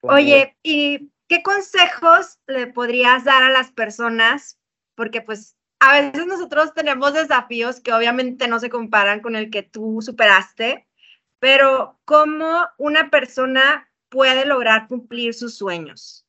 Oye, 0.00 0.56
¿y 0.64 1.12
qué 1.28 1.40
consejos 1.40 2.40
le 2.48 2.66
podrías 2.66 3.22
dar 3.22 3.44
a 3.44 3.50
las 3.50 3.70
personas? 3.70 4.58
Porque 4.96 5.20
pues 5.20 5.56
a 5.78 6.00
veces 6.00 6.26
nosotros 6.26 6.74
tenemos 6.74 7.14
desafíos 7.14 7.80
que 7.80 7.92
obviamente 7.92 8.48
no 8.48 8.58
se 8.58 8.70
comparan 8.70 9.20
con 9.20 9.36
el 9.36 9.50
que 9.50 9.62
tú 9.62 10.02
superaste, 10.02 10.88
pero 11.38 12.00
¿cómo 12.04 12.66
una 12.76 13.08
persona 13.08 13.88
puede 14.16 14.46
lograr 14.46 14.88
cumplir 14.88 15.34
sus 15.34 15.58
sueños? 15.58 16.24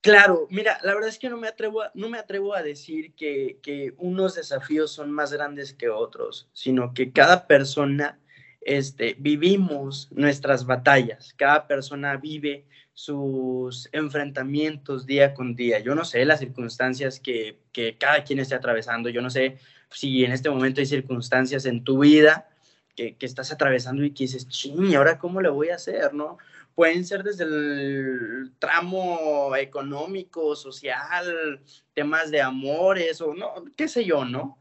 Claro, 0.00 0.48
mira, 0.50 0.80
la 0.82 0.92
verdad 0.92 1.08
es 1.08 1.20
que 1.20 1.30
no 1.30 1.36
me 1.36 1.46
atrevo 1.46 1.82
a, 1.82 1.92
no 1.94 2.08
me 2.08 2.18
atrevo 2.18 2.52
a 2.52 2.64
decir 2.64 3.14
que, 3.14 3.60
que, 3.62 3.94
unos 3.98 4.34
desafíos 4.34 4.90
son 4.90 5.12
más 5.12 5.32
grandes 5.32 5.72
que 5.72 5.88
otros, 5.88 6.48
sino 6.52 6.92
que 6.94 7.12
cada 7.12 7.46
persona 7.46 8.18
este, 8.60 9.14
vivimos 9.20 10.08
nuestras 10.10 10.66
batallas, 10.66 11.32
cada 11.34 11.68
persona 11.68 12.16
vive 12.16 12.66
sus 12.92 13.88
enfrentamientos 13.92 15.06
día 15.06 15.32
con 15.32 15.54
día. 15.54 15.78
Yo 15.78 15.94
no 15.94 16.04
sé 16.04 16.24
las 16.24 16.40
circunstancias 16.40 17.20
que, 17.20 17.60
que 17.70 17.96
cada 17.98 18.24
quien 18.24 18.40
esté 18.40 18.56
atravesando, 18.56 19.10
yo 19.10 19.22
no 19.22 19.30
sé 19.30 19.58
si 19.92 20.24
en 20.24 20.32
este 20.32 20.50
momento 20.50 20.80
hay 20.80 20.86
circunstancias 20.86 21.66
en 21.66 21.84
tu 21.84 22.00
vida 22.00 22.48
que, 22.96 23.14
que 23.14 23.26
estás 23.26 23.52
atravesando 23.52 24.04
y 24.04 24.10
que 24.10 24.24
dices, 24.24 24.48
ching, 24.48 24.96
¿ahora 24.96 25.20
cómo 25.20 25.40
le 25.40 25.50
voy 25.50 25.68
a 25.68 25.76
hacer? 25.76 26.12
¿No? 26.12 26.38
Pueden 26.74 27.04
ser 27.04 27.22
desde 27.22 27.44
el 27.44 28.52
tramo 28.58 29.54
económico, 29.56 30.56
social, 30.56 31.60
temas 31.94 32.30
de 32.30 32.40
amores 32.40 33.20
o 33.20 33.34
no, 33.34 33.64
qué 33.76 33.88
sé 33.88 34.04
yo, 34.04 34.24
¿no? 34.24 34.58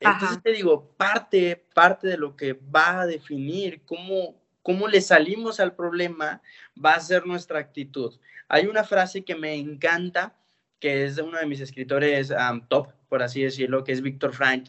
Entonces 0.00 0.42
te 0.42 0.52
digo, 0.52 0.94
parte, 0.96 1.66
parte 1.74 2.08
de 2.08 2.16
lo 2.16 2.34
que 2.34 2.54
va 2.54 3.02
a 3.02 3.06
definir 3.06 3.82
cómo, 3.84 4.40
cómo 4.62 4.88
le 4.88 5.00
salimos 5.02 5.60
al 5.60 5.74
problema 5.74 6.40
va 6.82 6.94
a 6.94 7.00
ser 7.00 7.26
nuestra 7.26 7.58
actitud. 7.58 8.18
Hay 8.48 8.66
una 8.66 8.82
frase 8.82 9.24
que 9.24 9.34
me 9.34 9.54
encanta, 9.54 10.36
que 10.78 11.04
es 11.04 11.16
de 11.16 11.22
uno 11.22 11.38
de 11.38 11.46
mis 11.46 11.60
escritores 11.60 12.32
top, 12.68 12.88
por 13.08 13.22
así 13.22 13.42
decirlo, 13.42 13.84
que 13.84 13.92
es 13.92 14.00
Víctor 14.00 14.32
Frank, 14.32 14.68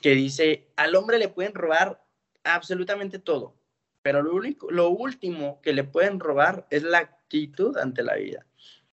que 0.00 0.14
dice, 0.14 0.66
al 0.76 0.96
hombre 0.96 1.18
le 1.18 1.28
pueden 1.28 1.54
robar 1.54 2.04
absolutamente 2.42 3.20
todo, 3.20 3.54
pero 4.04 4.22
lo, 4.22 4.34
único, 4.34 4.70
lo 4.70 4.90
último 4.90 5.62
que 5.62 5.72
le 5.72 5.82
pueden 5.82 6.20
robar 6.20 6.66
es 6.68 6.82
la 6.82 6.98
actitud 6.98 7.74
ante 7.78 8.02
la 8.02 8.16
vida. 8.16 8.44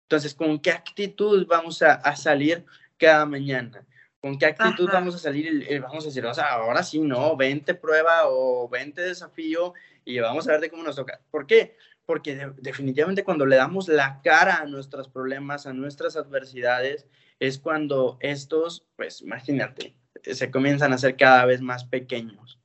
Entonces, 0.03 0.35
¿con 0.35 0.59
qué 0.59 0.73
actitud 0.73 1.47
vamos 1.47 1.81
a, 1.81 2.17
salir 2.17 2.65
cada 2.99 3.25
mañana? 3.25 3.87
¿Con 4.21 4.37
qué 4.37 4.47
actitud 4.47 4.89
vamos 4.93 5.15
a 5.15 5.19
salir 5.19 5.65
y, 5.71 5.79
vamos 5.79 6.03
a 6.03 6.09
decir, 6.09 6.27
o 6.27 6.35
sea, 6.35 6.55
ahora 6.55 6.83
sí, 6.83 6.99
no, 6.99 7.37
vente 7.37 7.75
prueba 7.75 8.23
o 8.25 8.69
vente 8.69 9.01
desafío 9.01 9.75
y 10.05 10.19
vamos 10.19 10.49
a 10.49 10.53
ver 10.53 10.61
de 10.63 10.71
cómo 10.71 10.83
nos 10.83 10.97
toca? 10.97 11.21
¿Por 11.31 11.47
qué? 11.47 11.77
Porque 12.05 12.51
definitivamente 12.57 13.23
cuando 13.23 13.47
le 13.47 13.55
damos 13.55 13.87
la 13.87 14.21
cara 14.25 14.57
a 14.57 14.67
nuestros 14.67 15.09
problemas, 15.09 15.69
a 15.69 15.73
nuestras 15.73 16.17
adversidades, 16.17 17.07
es 17.39 17.61
cuando 17.61 18.17
estos, 18.19 18.85
pues 18.97 19.21
imagínate, 19.21 19.95
se 20.25 20.51
comienzan 20.51 20.91
a 20.91 20.97
hacer 20.97 21.17
cada 21.17 21.45
vez 21.45 21.61
más 21.61 21.85
pequeños. 21.85 22.59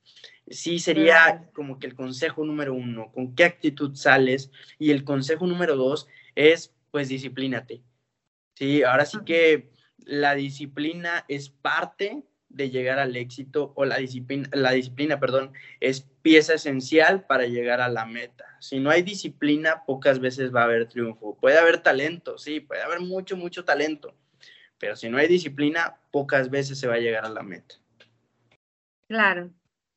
Sí, 0.51 0.79
sería 0.79 1.49
como 1.53 1.79
que 1.79 1.87
el 1.87 1.95
consejo 1.95 2.45
número 2.45 2.73
uno, 2.73 3.11
con 3.11 3.35
qué 3.35 3.45
actitud 3.45 3.95
sales. 3.95 4.51
Y 4.77 4.91
el 4.91 5.03
consejo 5.03 5.47
número 5.47 5.75
dos 5.75 6.07
es, 6.35 6.73
pues, 6.91 7.09
disciplínate. 7.09 7.81
Sí, 8.55 8.83
ahora 8.83 9.05
sí 9.05 9.19
que 9.25 9.71
la 9.97 10.35
disciplina 10.35 11.25
es 11.27 11.49
parte 11.49 12.23
de 12.49 12.69
llegar 12.69 12.99
al 12.99 13.15
éxito 13.15 13.71
o 13.75 13.85
la 13.85 13.97
disciplina, 13.97 14.49
la 14.51 14.71
disciplina, 14.71 15.19
perdón, 15.19 15.53
es 15.79 16.01
pieza 16.21 16.55
esencial 16.55 17.25
para 17.25 17.45
llegar 17.45 17.79
a 17.79 17.87
la 17.87 18.05
meta. 18.05 18.45
Si 18.59 18.79
no 18.79 18.89
hay 18.89 19.03
disciplina, 19.03 19.83
pocas 19.85 20.19
veces 20.19 20.53
va 20.53 20.61
a 20.61 20.65
haber 20.65 20.87
triunfo. 20.87 21.37
Puede 21.39 21.57
haber 21.57 21.81
talento, 21.81 22.37
sí, 22.37 22.59
puede 22.59 22.81
haber 22.81 22.99
mucho, 22.99 23.37
mucho 23.37 23.63
talento, 23.63 24.15
pero 24.77 24.95
si 24.95 25.09
no 25.09 25.17
hay 25.17 25.27
disciplina, 25.27 25.97
pocas 26.11 26.49
veces 26.49 26.77
se 26.77 26.87
va 26.87 26.95
a 26.95 26.99
llegar 26.99 27.25
a 27.25 27.29
la 27.29 27.41
meta. 27.41 27.75
Claro. 29.07 29.49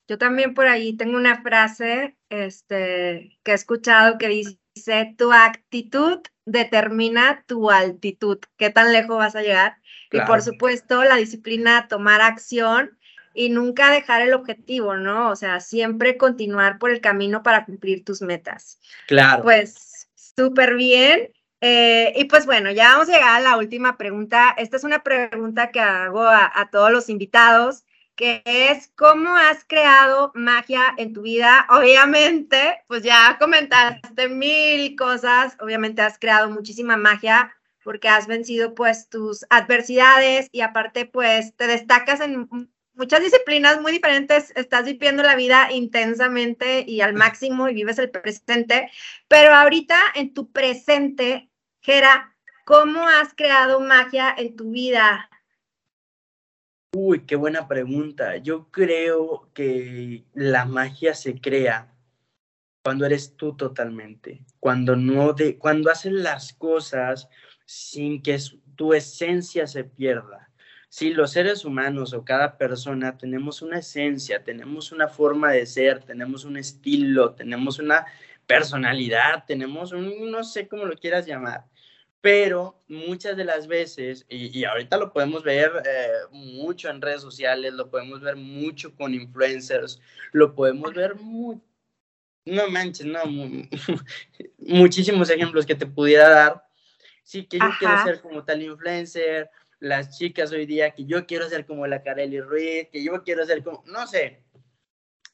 Yo 0.08 0.18
también 0.18 0.54
por 0.54 0.66
ahí 0.66 0.96
tengo 0.96 1.16
una 1.16 1.42
frase 1.42 2.16
este, 2.28 3.38
que 3.42 3.52
he 3.52 3.54
escuchado 3.54 4.18
que 4.18 4.28
dice, 4.28 5.14
tu 5.16 5.32
actitud 5.32 6.20
determina 6.44 7.44
tu 7.46 7.70
altitud, 7.70 8.38
qué 8.56 8.70
tan 8.70 8.92
lejos 8.92 9.16
vas 9.16 9.36
a 9.36 9.42
llegar. 9.42 9.76
Y 10.10 10.20
por 10.20 10.42
supuesto, 10.42 11.02
la 11.02 11.16
disciplina, 11.16 11.88
tomar 11.88 12.20
acción 12.20 12.96
y 13.34 13.48
nunca 13.48 13.90
dejar 13.90 14.22
el 14.22 14.32
objetivo, 14.32 14.96
¿no? 14.96 15.30
O 15.30 15.36
sea, 15.36 15.58
siempre 15.58 16.16
continuar 16.16 16.78
por 16.78 16.90
el 16.90 17.00
camino 17.00 17.42
para 17.42 17.64
cumplir 17.64 18.04
tus 18.04 18.22
metas. 18.22 18.78
Claro. 19.08 19.42
Pues 19.42 20.08
súper 20.14 20.76
bien. 20.76 21.32
Eh, 21.60 22.12
y 22.16 22.24
pues 22.24 22.46
bueno, 22.46 22.70
ya 22.70 22.92
vamos 22.92 23.08
a 23.08 23.12
llegar 23.12 23.36
a 23.36 23.40
la 23.40 23.56
última 23.56 23.96
pregunta. 23.96 24.54
Esta 24.56 24.76
es 24.76 24.84
una 24.84 25.02
pregunta 25.02 25.70
que 25.70 25.80
hago 25.80 26.22
a, 26.22 26.68
todos 26.70 26.92
los 26.92 27.08
invitados, 27.08 27.84
que 28.16 28.42
es, 28.44 28.92
¿cómo 28.96 29.34
has 29.34 29.64
creado 29.64 30.32
magia 30.34 30.94
en 30.98 31.12
tu 31.12 31.22
vida? 31.22 31.66
Obviamente, 31.70 32.82
pues 32.88 33.02
ya 33.02 33.36
comentaste 33.38 34.28
mil 34.28 34.96
cosas, 34.96 35.56
obviamente 35.60 36.02
has 36.02 36.18
creado 36.18 36.50
muchísima 36.50 36.96
magia 36.96 37.54
porque 37.82 38.08
has 38.08 38.26
vencido 38.26 38.74
pues 38.74 39.08
tus 39.08 39.44
adversidades 39.50 40.48
y 40.52 40.62
aparte 40.62 41.06
pues 41.06 41.54
te 41.56 41.66
destacas 41.66 42.20
en 42.20 42.48
muchas 42.94 43.20
disciplinas 43.20 43.80
muy 43.80 43.92
diferentes, 43.92 44.52
estás 44.56 44.84
viviendo 44.84 45.22
la 45.22 45.36
vida 45.36 45.70
intensamente 45.72 46.84
y 46.86 47.00
al 47.00 47.14
máximo 47.14 47.68
y 47.68 47.74
vives 47.74 47.98
el 47.98 48.10
presente, 48.10 48.90
pero 49.28 49.54
ahorita 49.54 49.98
en 50.14 50.32
tu 50.32 50.50
presente 50.50 51.50
Gera, 51.80 52.34
¿cómo 52.64 53.06
has 53.06 53.34
creado 53.34 53.80
magia 53.80 54.34
en 54.36 54.56
tu 54.56 54.70
vida? 54.70 55.28
Uy, 56.96 57.26
qué 57.26 57.34
buena 57.34 57.66
pregunta. 57.66 58.36
Yo 58.36 58.70
creo 58.70 59.50
que 59.52 60.24
la 60.32 60.64
magia 60.64 61.12
se 61.14 61.40
crea 61.40 61.92
cuando 62.84 63.04
eres 63.04 63.36
tú 63.36 63.56
totalmente, 63.56 64.44
cuando 64.60 64.94
no 64.94 65.32
de, 65.32 65.58
cuando 65.58 65.90
haces 65.90 66.12
las 66.12 66.52
cosas 66.52 67.28
sin 67.64 68.22
que 68.22 68.38
tu 68.76 68.94
esencia 68.94 69.66
se 69.66 69.82
pierda. 69.82 70.50
Si 70.88 71.12
los 71.12 71.32
seres 71.32 71.64
humanos 71.64 72.12
o 72.12 72.24
cada 72.24 72.56
persona 72.56 73.18
tenemos 73.18 73.60
una 73.60 73.80
esencia, 73.80 74.44
tenemos 74.44 74.92
una 74.92 75.08
forma 75.08 75.50
de 75.50 75.66
ser, 75.66 76.04
tenemos 76.04 76.44
un 76.44 76.56
estilo, 76.56 77.34
tenemos 77.34 77.80
una 77.80 78.06
personalidad, 78.46 79.44
tenemos 79.46 79.90
un, 79.90 80.30
no 80.30 80.44
sé 80.44 80.68
cómo 80.68 80.84
lo 80.84 80.94
quieras 80.94 81.26
llamar, 81.26 81.64
pero 82.24 82.82
muchas 82.88 83.36
de 83.36 83.44
las 83.44 83.66
veces, 83.66 84.24
y, 84.30 84.64
ahorita 84.64 84.96
lo 84.96 85.12
podemos 85.12 85.42
ver 85.42 85.70
eh, 85.84 86.08
mucho 86.30 86.88
en 86.88 87.02
redes 87.02 87.20
sociales, 87.20 87.74
lo 87.74 87.90
podemos 87.90 88.22
ver 88.22 88.34
mucho 88.34 88.96
con 88.96 89.12
influencers, 89.12 90.00
lo 90.32 90.54
podemos 90.54 90.94
ver 90.94 91.16
muy, 91.16 91.60
no 92.46 92.66
manches, 92.70 93.04
no, 93.04 93.20
muchísimos 94.58 95.28
ejemplos 95.28 95.66
que 95.66 95.74
te 95.74 95.84
pudiera 95.84 96.30
dar. 96.30 96.66
Sí, 97.24 97.44
que 97.44 97.58
yo 97.58 97.66
quiero 97.78 98.02
ser 98.04 98.22
como 98.22 98.42
tal 98.42 98.62
influencer, 98.62 99.50
las 99.78 100.16
chicas 100.16 100.50
hoy 100.50 100.64
día, 100.64 100.92
que 100.92 101.04
yo 101.04 101.26
quiero 101.26 101.46
ser 101.50 101.66
como 101.66 101.86
la 101.86 102.02
Kareli 102.02 102.40
Ruiz, 102.40 102.88
que 102.90 103.04
yo 103.04 103.22
quiero 103.22 103.44
ser 103.44 103.62
como, 103.62 103.84
no 103.84 104.06
sé, 104.06 104.42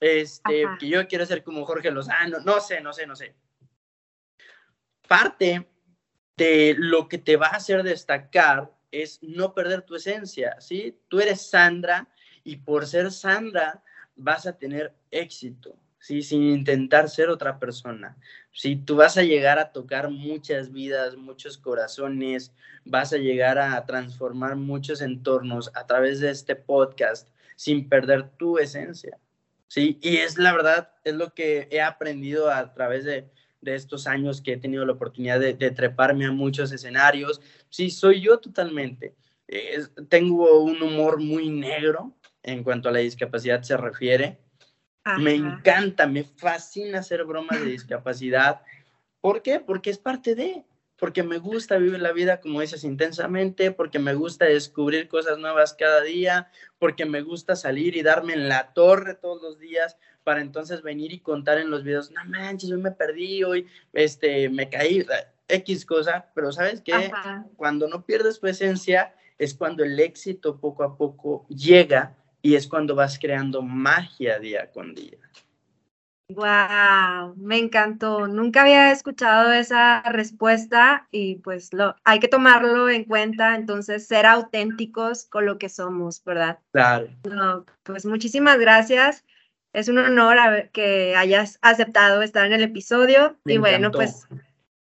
este, 0.01 0.67
que 0.81 0.89
yo 0.89 1.07
quiero 1.07 1.25
ser 1.25 1.45
como 1.45 1.65
Jorge 1.65 1.93
Lozano, 1.93 2.41
no 2.41 2.59
sé, 2.59 2.81
no 2.81 2.93
sé, 2.93 3.07
no 3.07 3.15
sé. 3.15 3.37
Parte 5.07 5.69
lo 6.77 7.09
que 7.09 7.19
te 7.19 7.37
va 7.37 7.49
a 7.49 7.57
hacer 7.57 7.83
destacar 7.83 8.71
es 8.91 9.23
no 9.23 9.55
perder 9.55 9.83
tu 9.83 9.95
esencia, 9.95 10.57
¿sí? 10.61 10.99
Tú 11.09 11.21
eres 11.21 11.49
Sandra 11.49 12.09
y 12.45 12.57
por 12.57 12.87
ser 12.87 13.13
Sandra 13.13 13.83
vas 14.17 14.47
a 14.47 14.57
tener 14.57 14.95
éxito, 15.11 15.77
¿sí? 15.99 16.23
Sin 16.23 16.43
intentar 16.43 17.09
ser 17.09 17.29
otra 17.29 17.59
persona. 17.59 18.17
Si 18.53 18.77
tú 18.77 18.97
vas 18.97 19.17
a 19.17 19.23
llegar 19.23 19.59
a 19.59 19.73
tocar 19.73 20.11
muchas 20.11 20.73
vidas, 20.73 21.17
muchos 21.17 21.59
corazones, 21.59 22.53
vas 22.85 23.13
a 23.13 23.19
llegar 23.19 23.59
a 23.59 23.85
transformar 23.87 24.57
muchos 24.57 25.03
entornos 25.03 25.71
a 25.75 25.87
través 25.87 26.21
de 26.21 26.31
este 26.31 26.57
podcast 26.57 27.29
sin 27.57 27.89
perder 27.89 28.31
tu 28.31 28.59
esencia, 28.59 29.19
¿sí? 29.69 29.99
Y 30.01 30.17
es 30.17 30.39
la 30.39 30.53
verdad, 30.53 30.93
es 31.05 31.15
lo 31.15 31.35
que 31.35 31.69
he 31.71 31.81
aprendido 31.81 32.51
a 32.51 32.73
través 32.73 33.05
de, 33.05 33.31
de 33.61 33.75
estos 33.75 34.07
años 34.07 34.41
que 34.41 34.55
he 34.55 34.57
tenido 34.57 34.85
la 34.85 34.93
oportunidad 34.93 35.41
de, 35.41 35.55
treparme 35.71 36.27
a 36.27 36.33
muchos 36.33 36.73
escenarios. 36.73 37.41
Sí, 37.69 37.91
soy 37.91 38.21
yo 38.21 38.39
totalmente. 38.39 39.15
tengo 40.09 40.63
un 40.63 40.83
humor 40.83 41.21
muy 41.21 41.51
negro 41.51 42.15
en 42.43 42.63
cuanto 42.63 42.89
a 42.89 42.93
la 42.93 43.01
discapacidad 43.01 43.63
se 43.63 43.77
refiere. 43.77 44.39
Me 45.19 45.35
encanta, 45.35 46.07
me 46.07 46.25
fascina 46.25 47.01
hacer 47.01 47.25
bromas 47.25 47.61
de 47.61 47.67
discapacidad. 47.71 48.63
¿Por 49.21 49.43
qué? 49.43 49.61
Porque 49.61 49.91
es 49.91 49.99
parte 49.99 50.35
de, 50.35 50.65
porque 51.01 51.23
me 51.23 51.39
gusta 51.39 51.79
vivir 51.79 52.01
la 52.01 52.13
vida, 52.13 52.41
como 52.41 52.61
dices, 52.61 52.85
intensamente, 52.85 53.73
porque 53.73 53.99
me 53.99 54.15
gusta 54.15 54.45
descubrir 54.45 55.09
cosas 55.09 55.39
nuevas 55.39 55.73
cada 55.73 56.03
día, 56.03 56.51
porque 56.79 57.07
me 57.07 57.23
gusta 57.23 57.57
salir 57.57 57.97
y 57.97 58.03
darme 58.03 58.35
en 58.35 58.51
la 58.51 58.75
torre 58.75 59.15
todos 59.15 59.43
los 59.43 59.59
días, 59.59 59.97
para 60.25 60.43
entonces 60.43 60.83
venir 60.83 61.13
y 61.13 61.21
contar 61.21 61.57
en 61.57 61.71
los 61.71 61.83
videos, 61.83 62.11
no 62.11 62.23
manches, 62.27 62.71
hoy 62.71 62.83
me 62.83 62.91
perdí, 62.91 63.43
hoy 63.43 63.67
este, 63.95 64.51
me 64.51 64.69
caí, 64.69 65.05
X 65.49 65.87
cosa, 65.87 66.27
pero 66.35 66.53
sabes 66.53 66.83
que 66.83 67.11
cuando 67.57 67.89
no 67.89 68.05
pierdes 68.05 68.39
tu 68.39 68.47
esencia 68.47 69.15
es 69.39 69.55
cuando 69.55 69.83
el 69.83 69.99
éxito 69.99 70.61
poco 70.61 70.85
a 70.85 70.99
poco 70.99 71.47
llega 71.49 72.15
y 72.43 72.57
es 72.57 72.69
cuando 72.69 72.95
vas 72.95 73.19
creando 73.19 73.63
magia 73.63 74.39
día 74.39 74.71
con 74.71 74.95
día. 74.95 75.19
Wow, 76.35 77.35
me 77.37 77.59
encantó. 77.59 78.29
Nunca 78.29 78.63
había 78.63 78.93
escuchado 78.93 79.53
esa 79.53 80.03
respuesta 80.03 81.07
y 81.11 81.37
pues 81.37 81.73
lo 81.73 81.97
hay 82.05 82.19
que 82.21 82.29
tomarlo 82.29 82.89
en 82.89 83.05
cuenta, 83.05 83.55
entonces 83.55 84.07
ser 84.07 84.27
auténticos 84.27 85.25
con 85.25 85.47
lo 85.47 85.59
que 85.59 85.69
somos, 85.69 86.23
¿verdad? 86.25 86.59
Claro. 86.73 87.09
pues 87.85 88.07
muchísimas 88.07 88.59
gracias 88.59 89.25
es 89.73 89.89
un 89.89 89.99
honor 89.99 90.71
que 90.73 91.15
hayas 91.17 91.59
aceptado 91.63 92.23
estar 92.23 92.47
en 92.47 92.53
el 92.53 92.63
episodio. 92.63 93.37
y 93.45 93.59
bueno, 93.59 93.91
pues, 93.91 94.27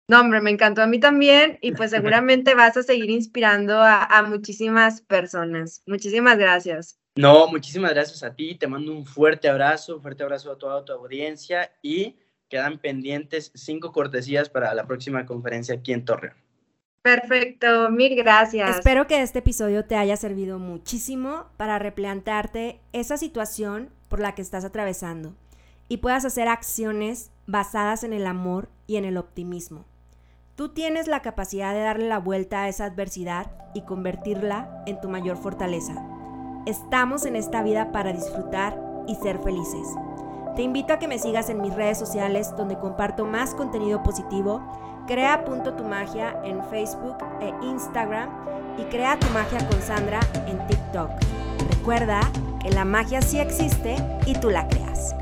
no, 0.09 0.21
hombre, 0.21 0.41
me 0.41 0.51
encantó 0.51 0.83
a 0.83 0.87
mí 0.87 1.01
también. 1.01 1.59
Y 1.61 1.73
pues 1.73 1.91
seguramente 1.93 2.55
vas 2.55 2.77
a 2.77 2.83
seguir 2.83 3.11
inspirando 3.11 3.83
a, 3.83 4.23
muchísimas 4.29 5.01
personas. 5.03 5.83
Muchísimas 5.87 6.39
gracias. 6.39 6.99
No, 7.17 7.49
muchísimas 7.49 7.93
gracias 7.93 8.23
a 8.23 8.35
ti. 8.35 8.55
Te 8.55 8.67
mando 8.67 8.93
un 8.93 9.07
fuerte 9.07 9.49
abrazo, 9.49 10.01
fuerte 10.01 10.23
abrazo 10.23 10.53
a 10.53 10.59
toda 10.59 10.85
tu 10.85 10.93
audiencia 10.93 11.73
y 11.83 12.17
quedan 12.49 12.79
pendientes 12.79 13.51
cinco 13.55 13.91
cortesías 13.91 14.49
para 14.49 14.73
la 14.75 14.87
próxima 14.87 15.25
conferencia 15.27 15.75
aquí 15.75 15.93
en 15.93 16.05
Torreón. 16.05 16.35
Perfecto, 17.03 17.89
mil 17.91 18.17
gracias. 18.17 18.79
Espero 18.79 19.07
que 19.07 19.23
este 19.23 19.39
episodio 19.39 19.85
te 19.85 19.97
haya 19.97 20.17
servido 20.17 20.59
muchísimo 20.59 21.47
para 21.57 21.79
replantearte 21.79 22.81
esa 22.93 23.17
situación 23.17 23.91
por 24.09 24.21
la 24.21 24.35
que 24.35 24.43
estás 24.43 24.65
atravesando 24.65 25.35
y 25.89 25.99
puedas 25.99 26.25
hacer 26.25 26.49
acciones 26.49 27.31
basadas 27.47 28.03
en 28.03 28.13
el 28.13 28.27
amor 28.27 28.69
y 28.87 28.97
en 28.97 29.05
el 29.05 29.17
optimismo. 29.17 29.85
Tú 30.57 30.71
tienes 30.71 31.07
la 31.07 31.21
capacidad 31.21 31.75
de 31.75 31.83
darle 31.83 32.09
la 32.09 32.19
vuelta 32.19 32.63
a 32.63 32.69
esa 32.69 32.87
adversidad 32.87 33.51
y 33.75 33.83
convertirla 33.83 34.83
en 34.87 34.99
tu 35.03 35.11
mayor 35.11 35.37
fortaleza. 35.37 36.03
Estamos 36.65 37.27
en 37.27 37.37
esta 37.37 37.63
vida 37.63 37.93
para 37.93 38.15
disfrutar 38.15 38.81
y 39.07 39.17
ser 39.17 39.39
felices. 39.41 39.87
Te 40.57 40.63
invito 40.63 40.95
a 40.95 40.99
que 40.99 41.09
me 41.09 41.19
sigas 41.19 41.51
en 41.51 41.61
mis 41.61 41.75
redes 41.75 41.99
sociales 41.99 42.57
donde 42.57 42.79
comparto 42.79 43.27
más 43.27 43.55
contenido 43.55 44.03
positivo. 44.03 44.63
Crea 45.07 45.45
Punto 45.45 45.75
Tu 45.75 45.85
Magia 45.85 46.41
en 46.43 46.65
Facebook 46.65 47.19
e 47.43 47.53
Instagram 47.63 48.31
y 48.79 48.85
Crea 48.85 49.19
Tu 49.19 49.29
Magia 49.35 49.59
con 49.69 49.83
Sandra 49.83 50.21
en 50.47 50.67
TikTok. 50.69 51.11
Recuerda 51.69 52.21
que 52.63 52.71
la 52.71 52.87
magia 52.87 53.21
sí 53.21 53.39
existe 53.39 53.97
y 54.25 54.33
tú 54.41 54.49
la 54.49 54.67
creas. 54.69 55.15